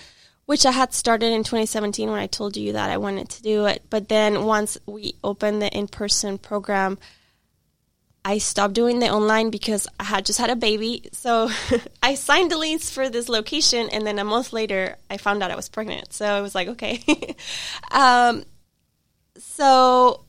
which 0.46 0.66
I 0.66 0.72
had 0.72 0.92
started 0.92 1.32
in 1.32 1.44
2017 1.44 2.10
when 2.10 2.18
I 2.18 2.26
told 2.26 2.56
you 2.56 2.72
that 2.72 2.90
I 2.90 2.96
wanted 2.96 3.28
to 3.30 3.42
do 3.42 3.66
it. 3.66 3.82
But 3.88 4.08
then 4.08 4.44
once 4.44 4.76
we 4.84 5.14
opened 5.22 5.62
the 5.62 5.68
in 5.68 5.86
person 5.86 6.38
program, 6.38 6.98
I 8.24 8.38
stopped 8.38 8.74
doing 8.74 8.98
the 8.98 9.08
online 9.08 9.50
because 9.50 9.88
I 9.98 10.04
had 10.04 10.26
just 10.26 10.38
had 10.38 10.50
a 10.50 10.56
baby. 10.56 11.08
So 11.12 11.48
I 12.02 12.14
signed 12.14 12.50
the 12.50 12.58
lease 12.58 12.90
for 12.90 13.08
this 13.08 13.28
location, 13.28 13.88
and 13.90 14.06
then 14.06 14.18
a 14.18 14.24
month 14.24 14.52
later, 14.52 14.96
I 15.08 15.16
found 15.16 15.42
out 15.42 15.50
I 15.50 15.56
was 15.56 15.68
pregnant. 15.68 16.12
So 16.12 16.26
I 16.26 16.40
was 16.40 16.54
like, 16.54 16.68
okay. 16.68 17.02
um, 17.90 18.44
so 19.38 20.24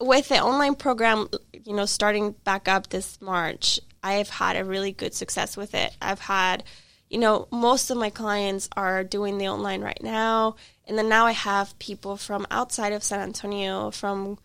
with 0.00 0.28
the 0.28 0.40
online 0.40 0.74
program, 0.74 1.28
you 1.64 1.74
know, 1.74 1.86
starting 1.86 2.32
back 2.44 2.68
up 2.68 2.88
this 2.88 3.20
March, 3.20 3.80
I 4.02 4.14
have 4.14 4.28
had 4.28 4.56
a 4.56 4.64
really 4.64 4.92
good 4.92 5.14
success 5.14 5.56
with 5.56 5.74
it. 5.74 5.96
I've 6.00 6.20
had, 6.20 6.64
you 7.08 7.18
know, 7.18 7.48
most 7.50 7.90
of 7.90 7.96
my 7.96 8.10
clients 8.10 8.68
are 8.76 9.04
doing 9.04 9.38
the 9.38 9.48
online 9.48 9.80
right 9.80 10.02
now. 10.02 10.56
And 10.86 10.98
then 10.98 11.08
now 11.08 11.24
I 11.24 11.32
have 11.32 11.78
people 11.78 12.16
from 12.16 12.46
outside 12.50 12.92
of 12.92 13.02
San 13.02 13.20
Antonio, 13.20 13.90
from 13.90 14.38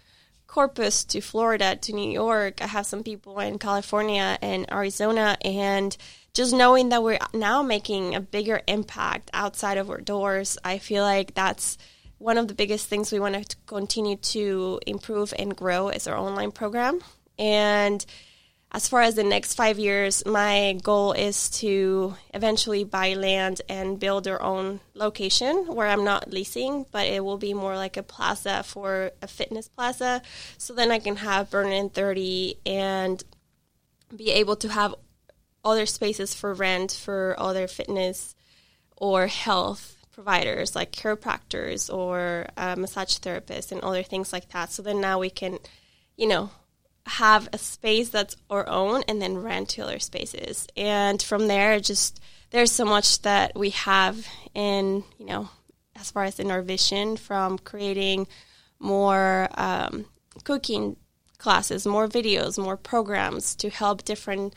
Corpus 0.50 1.04
to 1.06 1.22
Florida 1.22 1.76
to 1.76 1.94
New 1.94 2.10
York. 2.10 2.60
I 2.60 2.66
have 2.66 2.88
some 2.88 3.04
people 3.04 3.40
in 3.40 3.60
California 3.60 4.38
and 4.42 4.66
Arizona, 4.72 5.38
and 5.46 5.96
just 6.34 6.56
knowing 6.56 6.90
that 6.90 7.04
we're 7.04 7.20
now 7.36 7.62
making 7.62 8.16
a 8.16 8.20
bigger 8.20 8.60
impact 8.68 9.30
outside 9.32 9.78
of 9.78 9.92
our 9.92 10.02
doors, 10.02 10.58
I 10.64 10.80
feel 10.80 11.04
like 11.04 11.36
that's 11.36 11.78
one 12.18 12.40
of 12.40 12.48
the 12.48 12.56
biggest 12.56 12.88
things 12.88 13.12
we 13.12 13.20
want 13.20 13.48
to 13.48 13.58
continue 13.68 14.16
to 14.18 14.80
improve 14.88 15.36
and 15.38 15.56
grow 15.56 15.90
is 15.90 16.08
our 16.08 16.18
online 16.18 16.52
program. 16.52 17.00
And 17.38 18.04
as 18.72 18.88
far 18.88 19.02
as 19.02 19.16
the 19.16 19.24
next 19.24 19.56
five 19.56 19.80
years, 19.80 20.24
my 20.28 20.78
goal 20.84 21.14
is 21.14 21.50
to 21.50 22.16
eventually 22.36 22.84
buy 22.84 23.16
land 23.16 23.64
and 23.68 24.00
build 24.00 24.28
our 24.28 24.42
own 24.42 24.80
location 24.94 25.66
where 25.68 25.88
I'm 25.88 26.04
not 26.04 26.30
leasing, 26.30 26.86
but 26.92 27.08
it 27.08 27.24
will 27.24 27.38
be 27.38 27.56
more 27.56 27.76
like 27.76 27.98
a 27.98 28.04
plaza 28.04 28.62
for 28.62 29.12
a 29.24 29.28
fitness 29.28 29.68
plaza. 29.70 30.22
So 30.60 30.76
then 30.76 30.92
I 30.92 31.00
can 31.00 31.16
have 31.16 31.50
Burn 31.50 31.72
in 31.72 31.90
30 31.90 32.58
and 32.68 33.24
be 34.16 34.30
able 34.32 34.56
to 34.58 34.70
have 34.70 34.94
other 35.66 35.88
spaces 35.88 36.36
for 36.36 36.54
rent 36.54 36.92
for 36.92 37.36
other 37.40 37.68
fitness 37.68 38.36
or 38.98 39.26
health 39.26 39.98
providers 40.12 40.76
like 40.76 40.92
chiropractors 40.92 41.92
or 41.92 42.46
uh, 42.56 42.76
massage 42.78 43.18
therapists 43.18 43.72
and 43.72 43.82
other 43.82 44.04
things 44.04 44.32
like 44.32 44.50
that. 44.50 44.72
So 44.72 44.84
then 44.84 45.02
now 45.02 45.18
we 45.18 45.32
can, 45.32 45.58
you 46.16 46.28
know, 46.28 46.52
have 47.10 47.50
a 47.52 47.58
space 47.58 48.10
that's 48.10 48.38
our 48.50 48.68
own 48.68 49.04
and 49.08 49.22
then 49.22 49.38
rent 49.38 49.70
to 49.70 49.82
other 49.82 50.00
spaces. 50.00 50.68
And 50.78 51.22
from 51.22 51.48
there, 51.48 51.80
just 51.80 52.20
there's 52.52 52.72
so 52.72 52.86
much 52.86 53.22
that 53.24 53.58
we 53.58 53.72
have 53.72 54.26
in, 54.54 55.04
you 55.18 55.26
know, 55.26 55.50
as 55.96 56.12
far 56.12 56.24
as 56.24 56.40
in 56.40 56.52
our 56.52 56.62
vision 56.62 57.18
from 57.18 57.58
creating 57.60 58.28
more 58.80 59.50
um, 59.56 60.06
cooking 60.44 60.96
classes, 61.38 61.86
more 61.86 62.08
videos, 62.08 62.62
more 62.62 62.78
programs 62.78 63.56
to 63.56 63.70
help 63.70 64.04
different 64.04 64.54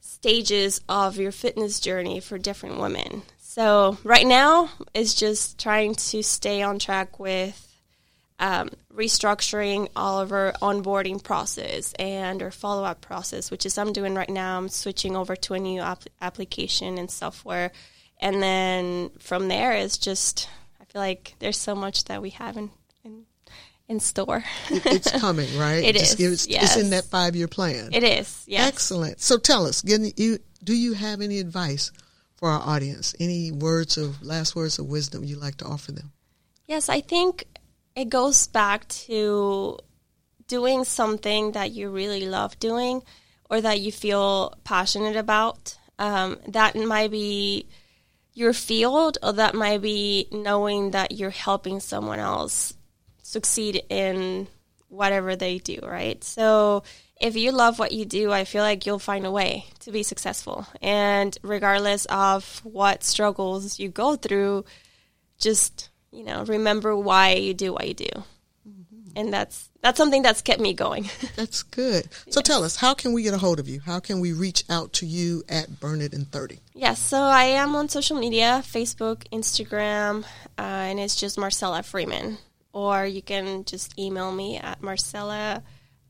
stages 0.00 0.80
of 0.88 1.16
your 1.16 1.32
fitness 1.32 1.80
journey 1.80 2.20
for 2.20 2.38
different 2.38 2.78
women. 2.78 3.22
So 3.38 3.98
right 4.04 4.26
now 4.26 4.70
it's 4.94 5.14
just 5.14 5.58
trying 5.58 5.94
to 5.94 6.22
stay 6.22 6.62
on 6.62 6.78
track 6.78 7.18
with 7.18 7.65
um, 8.38 8.70
restructuring 8.92 9.88
all 9.96 10.20
of 10.20 10.32
our 10.32 10.52
onboarding 10.60 11.22
process 11.22 11.92
and 11.94 12.42
our 12.42 12.50
follow 12.50 12.84
up 12.84 13.00
process, 13.00 13.50
which 13.50 13.64
is 13.64 13.78
I'm 13.78 13.92
doing 13.92 14.14
right 14.14 14.28
now. 14.28 14.58
I'm 14.58 14.68
switching 14.68 15.16
over 15.16 15.36
to 15.36 15.54
a 15.54 15.58
new 15.58 15.80
ap- 15.80 16.04
application 16.20 16.98
and 16.98 17.10
software, 17.10 17.72
and 18.20 18.42
then 18.42 19.10
from 19.18 19.48
there 19.48 19.72
is 19.72 19.98
just 19.98 20.48
I 20.80 20.84
feel 20.84 21.00
like 21.00 21.34
there's 21.38 21.58
so 21.58 21.74
much 21.74 22.04
that 22.04 22.20
we 22.20 22.30
have 22.30 22.56
in 22.56 22.70
in, 23.04 23.24
in 23.88 24.00
store. 24.00 24.44
it's 24.70 25.10
coming, 25.20 25.56
right? 25.58 25.82
It 25.82 25.96
just 25.96 26.20
is. 26.20 26.32
It's, 26.32 26.48
yes. 26.48 26.76
it's 26.76 26.84
in 26.84 26.90
that 26.90 27.04
five 27.04 27.36
year 27.36 27.48
plan. 27.48 27.90
It 27.92 28.04
is. 28.04 28.44
Yes. 28.46 28.68
Excellent. 28.68 29.20
So 29.20 29.38
tell 29.38 29.66
us, 29.66 29.82
you, 29.84 30.38
do 30.62 30.74
you 30.74 30.92
have 30.92 31.20
any 31.20 31.38
advice 31.38 31.90
for 32.36 32.50
our 32.50 32.60
audience? 32.60 33.14
Any 33.18 33.50
words 33.50 33.96
of 33.96 34.22
last 34.22 34.54
words 34.54 34.78
of 34.78 34.86
wisdom 34.86 35.24
you'd 35.24 35.40
like 35.40 35.56
to 35.56 35.64
offer 35.64 35.92
them? 35.92 36.12
Yes, 36.66 36.88
I 36.88 37.00
think 37.00 37.44
it 37.96 38.10
goes 38.10 38.46
back 38.46 38.86
to 38.88 39.78
doing 40.46 40.84
something 40.84 41.52
that 41.52 41.72
you 41.72 41.90
really 41.90 42.26
love 42.26 42.58
doing 42.60 43.02
or 43.50 43.60
that 43.60 43.80
you 43.80 43.90
feel 43.90 44.54
passionate 44.62 45.16
about. 45.16 45.76
Um, 45.98 46.38
that 46.48 46.76
might 46.76 47.10
be 47.10 47.66
your 48.34 48.52
field, 48.52 49.16
or 49.22 49.32
that 49.32 49.54
might 49.54 49.80
be 49.80 50.28
knowing 50.30 50.90
that 50.90 51.12
you're 51.12 51.30
helping 51.30 51.80
someone 51.80 52.18
else 52.18 52.74
succeed 53.22 53.82
in 53.88 54.46
whatever 54.88 55.34
they 55.34 55.56
do, 55.56 55.78
right? 55.82 56.22
So 56.22 56.82
if 57.18 57.34
you 57.34 57.50
love 57.50 57.78
what 57.78 57.92
you 57.92 58.04
do, 58.04 58.30
I 58.30 58.44
feel 58.44 58.62
like 58.62 58.84
you'll 58.84 58.98
find 58.98 59.24
a 59.24 59.30
way 59.30 59.64
to 59.80 59.90
be 59.90 60.02
successful. 60.02 60.66
And 60.82 61.36
regardless 61.42 62.04
of 62.06 62.60
what 62.62 63.02
struggles 63.02 63.78
you 63.78 63.88
go 63.88 64.16
through, 64.16 64.66
just 65.38 65.88
you 66.16 66.24
know, 66.24 66.44
remember 66.44 66.96
why 66.96 67.34
you 67.34 67.52
do 67.52 67.72
what 67.74 67.86
you 67.86 67.94
do. 67.94 68.08
Mm-hmm. 68.66 69.10
And 69.14 69.32
that's 69.32 69.68
that's 69.82 69.98
something 69.98 70.22
that's 70.22 70.42
kept 70.42 70.60
me 70.60 70.72
going. 70.72 71.08
that's 71.36 71.62
good. 71.62 72.08
So 72.30 72.40
yes. 72.40 72.46
tell 72.46 72.64
us, 72.64 72.76
how 72.76 72.94
can 72.94 73.12
we 73.12 73.22
get 73.22 73.34
a 73.34 73.38
hold 73.38 73.60
of 73.60 73.68
you? 73.68 73.80
How 73.80 74.00
can 74.00 74.20
we 74.20 74.32
reach 74.32 74.64
out 74.70 74.94
to 74.94 75.06
you 75.06 75.44
at 75.48 75.78
Burn 75.78 76.00
It 76.00 76.14
in 76.14 76.24
30? 76.24 76.58
Yes, 76.74 76.98
so 76.98 77.20
I 77.20 77.44
am 77.44 77.76
on 77.76 77.88
social 77.88 78.18
media, 78.18 78.62
Facebook, 78.64 79.28
Instagram, 79.30 80.24
uh, 80.58 80.62
and 80.62 80.98
it's 80.98 81.14
just 81.14 81.38
Marcela 81.38 81.82
Freeman. 81.82 82.38
Or 82.72 83.06
you 83.06 83.22
can 83.22 83.64
just 83.64 83.98
email 83.98 84.32
me 84.32 84.58
at 84.58 84.82
Marcela, 84.82 85.62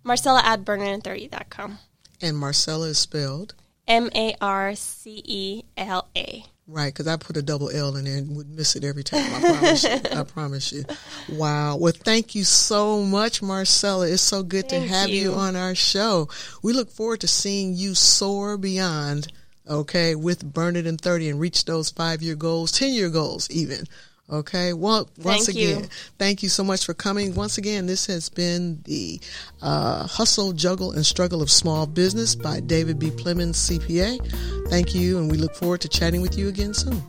Marcela 0.03 0.41
at 0.45 0.65
burnitin30.com. 0.65 1.79
And 2.23 2.39
Marcela 2.39 2.87
is 2.87 2.99
spelled? 2.99 3.55
M 3.87 4.09
A 4.15 4.35
R 4.41 4.75
C 4.75 5.23
E 5.25 5.63
L 5.77 6.09
A. 6.17 6.45
Right, 6.69 6.93
because 6.93 7.07
I 7.07 7.17
put 7.17 7.37
a 7.37 7.43
double 7.43 7.71
L 7.71 7.95
in 7.95 8.07
there 8.07 8.17
and 8.17 8.37
would 8.37 8.49
miss 8.51 8.75
it 8.75 8.83
every 8.83 9.05
time. 9.05 9.23
I 9.35 9.41
promise 9.41 9.85
you. 9.85 10.19
I 10.19 10.23
promise 10.27 10.73
you. 10.73 10.85
Wow. 11.31 11.77
Well, 11.77 11.93
thank 11.93 12.35
you 12.35 12.43
so 12.43 13.03
much, 13.03 13.41
Marcela. 13.41 14.09
It's 14.09 14.21
so 14.21 14.43
good 14.43 14.69
Thank 14.69 14.89
to 14.89 14.89
have 14.93 15.09
you. 15.09 15.31
you. 15.31 15.35
on 15.35 15.55
our 15.55 15.77
show. 15.77 16.29
We 16.65 16.73
look 16.73 16.91
forward 16.91 17.21
to 17.21 17.29
seeing 17.29 17.75
you 17.75 17.95
soar 17.95 18.59
beyond, 18.59 19.29
okay, 19.71 20.17
with 20.17 20.53
Burn 20.53 20.75
It 20.75 20.89
in 20.89 20.97
30 20.97 21.31
and 21.31 21.41
reach 21.41 21.67
those 21.67 21.91
five 21.91 22.21
year 22.21 22.35
goals, 22.35 22.73
10 22.73 22.93
year 22.95 23.11
goals 23.11 23.49
even. 23.51 23.85
Okay. 24.31 24.73
Well, 24.73 25.09
once 25.23 25.47
Thank 25.47 25.59
you. 25.59 25.77
again, 25.77 25.89
thank 26.19 26.43
you 26.43 26.49
so 26.49 26.65
much 26.65 26.85
for 26.85 26.95
coming. 26.95 27.35
Once 27.35 27.59
again, 27.59 27.87
this 27.87 28.07
has 28.07 28.29
been 28.29 28.81
the 28.85 29.21
uh, 29.63 30.07
Hustle, 30.07 30.53
Juggle, 30.53 30.93
and 30.93 31.07
Struggle 31.07 31.43
of 31.43 31.51
Small 31.51 31.87
Business 31.87 32.35
by 32.35 32.61
David 32.61 32.99
B. 32.99 33.11
Plemons, 33.11 33.55
CPA. 33.55 34.69
Thank 34.69 34.95
you, 34.95 35.19
and 35.19 35.31
we 35.31 35.39
look 35.39 35.55
forward 35.55 35.81
to 35.83 35.89
chatting 35.89 36.23
with 36.23 36.37
you 36.37 36.49
again 36.49 36.75
soon. 36.75 37.01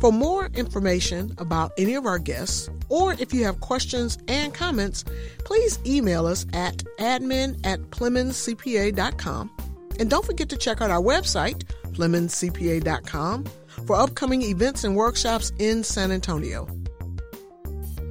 For 0.00 0.12
more 0.12 0.46
information 0.54 1.32
about 1.38 1.72
any 1.78 1.94
of 1.94 2.04
our 2.06 2.18
guests, 2.18 2.68
or 2.88 3.14
if 3.14 3.32
you 3.32 3.44
have 3.44 3.60
questions 3.60 4.18
and 4.28 4.52
comments, 4.52 5.04
please 5.44 5.78
email 5.86 6.26
us 6.26 6.44
at 6.52 6.78
admin 6.98 7.58
at 7.64 7.80
plemonscpa.com. 7.90 9.50
And 9.98 10.10
don't 10.10 10.26
forget 10.26 10.48
to 10.48 10.56
check 10.56 10.80
out 10.80 10.90
our 10.90 11.00
website, 11.00 11.64
plemonscpa.com, 11.92 13.46
for 13.86 13.96
upcoming 13.96 14.42
events 14.42 14.84
and 14.84 14.96
workshops 14.96 15.52
in 15.58 15.82
San 15.84 16.10
Antonio. 16.10 16.66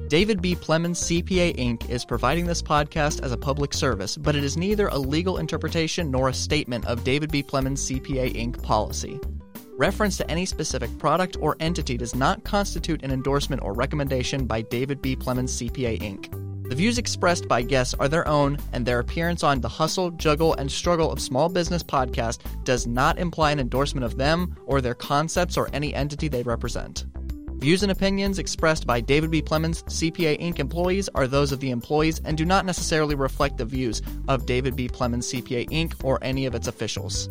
David 0.08 0.42
B. 0.42 0.54
Plemons 0.54 0.98
CPA 0.98 1.56
Inc. 1.56 1.88
is 1.88 2.04
providing 2.04 2.44
this 2.44 2.60
podcast 2.60 3.22
as 3.22 3.32
a 3.32 3.36
public 3.36 3.72
service, 3.72 4.18
but 4.18 4.36
it 4.36 4.44
is 4.44 4.58
neither 4.58 4.88
a 4.88 4.98
legal 4.98 5.38
interpretation 5.38 6.10
nor 6.10 6.28
a 6.28 6.34
statement 6.34 6.84
of 6.84 7.02
David 7.02 7.32
B. 7.32 7.42
Plemons 7.42 7.78
CPA 7.78 8.34
Inc. 8.34 8.62
policy. 8.62 9.18
Reference 9.78 10.18
to 10.18 10.30
any 10.30 10.44
specific 10.44 10.96
product 10.98 11.38
or 11.40 11.56
entity 11.60 11.96
does 11.96 12.14
not 12.14 12.44
constitute 12.44 13.02
an 13.02 13.10
endorsement 13.10 13.62
or 13.62 13.72
recommendation 13.72 14.44
by 14.44 14.60
David 14.60 15.00
B. 15.00 15.16
Plemons 15.16 15.48
CPA 15.48 15.98
Inc. 16.02 16.41
The 16.72 16.76
views 16.76 16.96
expressed 16.96 17.48
by 17.48 17.60
guests 17.60 17.92
are 18.00 18.08
their 18.08 18.26
own, 18.26 18.56
and 18.72 18.86
their 18.86 19.00
appearance 19.00 19.42
on 19.42 19.60
the 19.60 19.68
Hustle, 19.68 20.10
Juggle, 20.12 20.54
and 20.54 20.72
Struggle 20.72 21.12
of 21.12 21.20
Small 21.20 21.50
Business 21.50 21.82
podcast 21.82 22.38
does 22.64 22.86
not 22.86 23.18
imply 23.18 23.52
an 23.52 23.60
endorsement 23.60 24.06
of 24.06 24.16
them 24.16 24.56
or 24.64 24.80
their 24.80 24.94
concepts 24.94 25.58
or 25.58 25.68
any 25.74 25.94
entity 25.94 26.28
they 26.28 26.42
represent. 26.42 27.04
Views 27.56 27.82
and 27.82 27.92
opinions 27.92 28.38
expressed 28.38 28.86
by 28.86 29.02
David 29.02 29.30
B. 29.30 29.42
Plemons, 29.42 29.84
CPA 29.84 30.40
Inc. 30.40 30.60
employees 30.60 31.10
are 31.14 31.26
those 31.26 31.52
of 31.52 31.60
the 31.60 31.70
employees 31.70 32.22
and 32.24 32.38
do 32.38 32.46
not 32.46 32.64
necessarily 32.64 33.16
reflect 33.16 33.58
the 33.58 33.66
views 33.66 34.00
of 34.28 34.46
David 34.46 34.74
B. 34.74 34.88
Plemons, 34.88 35.24
CPA 35.24 35.68
Inc. 35.68 36.02
or 36.02 36.18
any 36.22 36.46
of 36.46 36.54
its 36.54 36.68
officials. 36.68 37.28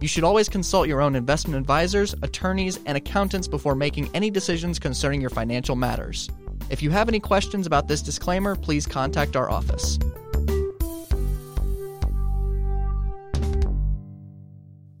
You 0.00 0.06
should 0.06 0.22
always 0.22 0.48
consult 0.48 0.86
your 0.86 1.00
own 1.00 1.16
investment 1.16 1.58
advisors, 1.58 2.14
attorneys, 2.22 2.78
and 2.86 2.96
accountants 2.96 3.48
before 3.48 3.74
making 3.74 4.08
any 4.14 4.30
decisions 4.30 4.78
concerning 4.78 5.20
your 5.20 5.30
financial 5.30 5.74
matters. 5.74 6.30
If 6.70 6.82
you 6.82 6.90
have 6.90 7.08
any 7.08 7.20
questions 7.20 7.66
about 7.66 7.88
this 7.88 8.02
disclaimer, 8.02 8.56
please 8.56 8.86
contact 8.86 9.36
our 9.36 9.50
office. 9.50 9.98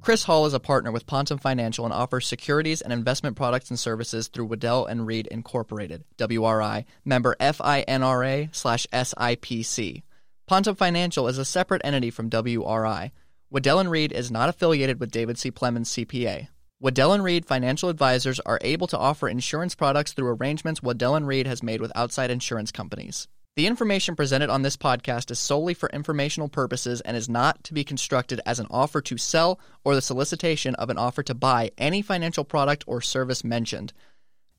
Chris 0.04 0.24
Hall 0.24 0.44
is 0.44 0.52
a 0.52 0.60
partner 0.60 0.92
with 0.92 1.06
Pontem 1.06 1.40
Financial 1.40 1.86
and 1.86 1.94
offers 1.94 2.26
securities 2.26 2.82
and 2.82 2.92
investment 2.92 3.36
products 3.36 3.70
and 3.70 3.78
services 3.78 4.28
through 4.28 4.44
Waddell 4.44 4.84
and 4.84 5.06
Reed 5.06 5.26
Incorporated, 5.28 6.04
WRI, 6.18 6.84
member 7.06 7.34
FINRA 7.40 8.54
slash 8.54 8.86
SIPC. 8.92 10.02
Pontem 10.46 10.76
Financial 10.76 11.26
is 11.26 11.38
a 11.38 11.44
separate 11.46 11.80
entity 11.84 12.10
from 12.10 12.28
WRI. 12.28 13.12
Waddell 13.48 13.78
and 13.78 13.90
Reed 13.90 14.12
is 14.12 14.30
not 14.30 14.50
affiliated 14.50 15.00
with 15.00 15.10
David 15.10 15.40
B. 15.42 15.50
Plemons 15.50 15.86
CPA. 15.86 16.48
Waddell 16.84 17.14
and 17.14 17.24
Reed 17.24 17.46
financial 17.46 17.88
advisors 17.88 18.40
are 18.40 18.58
able 18.60 18.86
to 18.88 18.98
offer 18.98 19.26
insurance 19.26 19.74
products 19.74 20.12
through 20.12 20.28
arrangements 20.28 20.82
Waddell 20.82 21.14
and 21.14 21.26
Reed 21.26 21.46
has 21.46 21.62
made 21.62 21.80
with 21.80 21.90
outside 21.94 22.30
insurance 22.30 22.70
companies. 22.70 23.26
The 23.56 23.66
information 23.66 24.14
presented 24.14 24.50
on 24.50 24.60
this 24.60 24.76
podcast 24.76 25.30
is 25.30 25.38
solely 25.38 25.72
for 25.72 25.88
informational 25.94 26.50
purposes 26.50 27.00
and 27.00 27.16
is 27.16 27.26
not 27.26 27.64
to 27.64 27.72
be 27.72 27.84
constructed 27.84 28.42
as 28.44 28.60
an 28.60 28.66
offer 28.70 29.00
to 29.00 29.16
sell 29.16 29.58
or 29.82 29.94
the 29.94 30.02
solicitation 30.02 30.74
of 30.74 30.90
an 30.90 30.98
offer 30.98 31.22
to 31.22 31.32
buy 31.32 31.70
any 31.78 32.02
financial 32.02 32.44
product 32.44 32.84
or 32.86 33.00
service 33.00 33.42
mentioned. 33.42 33.94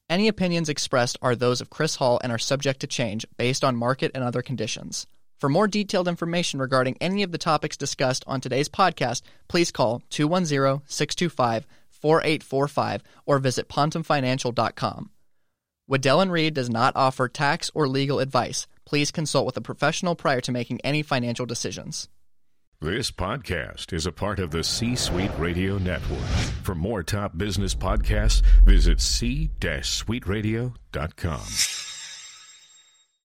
Any 0.10 0.28
opinions 0.28 0.68
expressed 0.68 1.20
are 1.22 1.36
those 1.36 1.62
of 1.62 1.70
Chris 1.70 1.98
Hall 1.98 2.20
and 2.24 2.32
are 2.32 2.40
subject 2.40 2.80
to 2.80 2.88
change 2.88 3.28
based 3.38 3.64
on 3.64 3.76
market 3.76 4.10
and 4.16 4.24
other 4.24 4.42
conditions. 4.42 5.06
For 5.38 5.48
more 5.48 5.68
detailed 5.68 6.08
information 6.08 6.60
regarding 6.60 6.98
any 7.00 7.22
of 7.22 7.32
the 7.32 7.38
topics 7.38 7.78
discussed 7.78 8.24
on 8.26 8.42
today's 8.42 8.68
podcast, 8.68 9.22
please 9.48 9.70
call 9.70 10.02
210 10.10 10.82
625 10.88 11.68
4845 12.06 13.02
or 13.26 13.40
visit 13.40 13.68
pontemfinancial.com. 13.68 15.10
Waddell 15.88 16.28
Reed 16.28 16.54
does 16.54 16.70
not 16.70 16.96
offer 16.96 17.28
tax 17.28 17.72
or 17.74 17.88
legal 17.88 18.20
advice. 18.20 18.68
Please 18.86 19.10
consult 19.10 19.48
with 19.48 19.58
a 19.58 19.62
professional 19.62 20.16
prior 20.16 20.40
to 20.42 20.52
making 20.52 20.82
any 20.84 21.02
financial 21.02 21.48
decisions. 21.48 22.08
This 22.80 23.10
podcast 23.10 23.92
is 23.94 24.06
a 24.06 24.12
part 24.12 24.40
of 24.40 24.52
the 24.52 24.64
C 24.64 24.96
Suite 24.96 25.32
Radio 25.40 25.80
Network. 25.80 26.20
For 26.62 26.76
more 26.76 27.02
top 27.02 27.36
business 27.38 27.74
podcasts, 27.74 28.44
visit 28.64 29.02
c-suiteradio.com. 29.02 31.85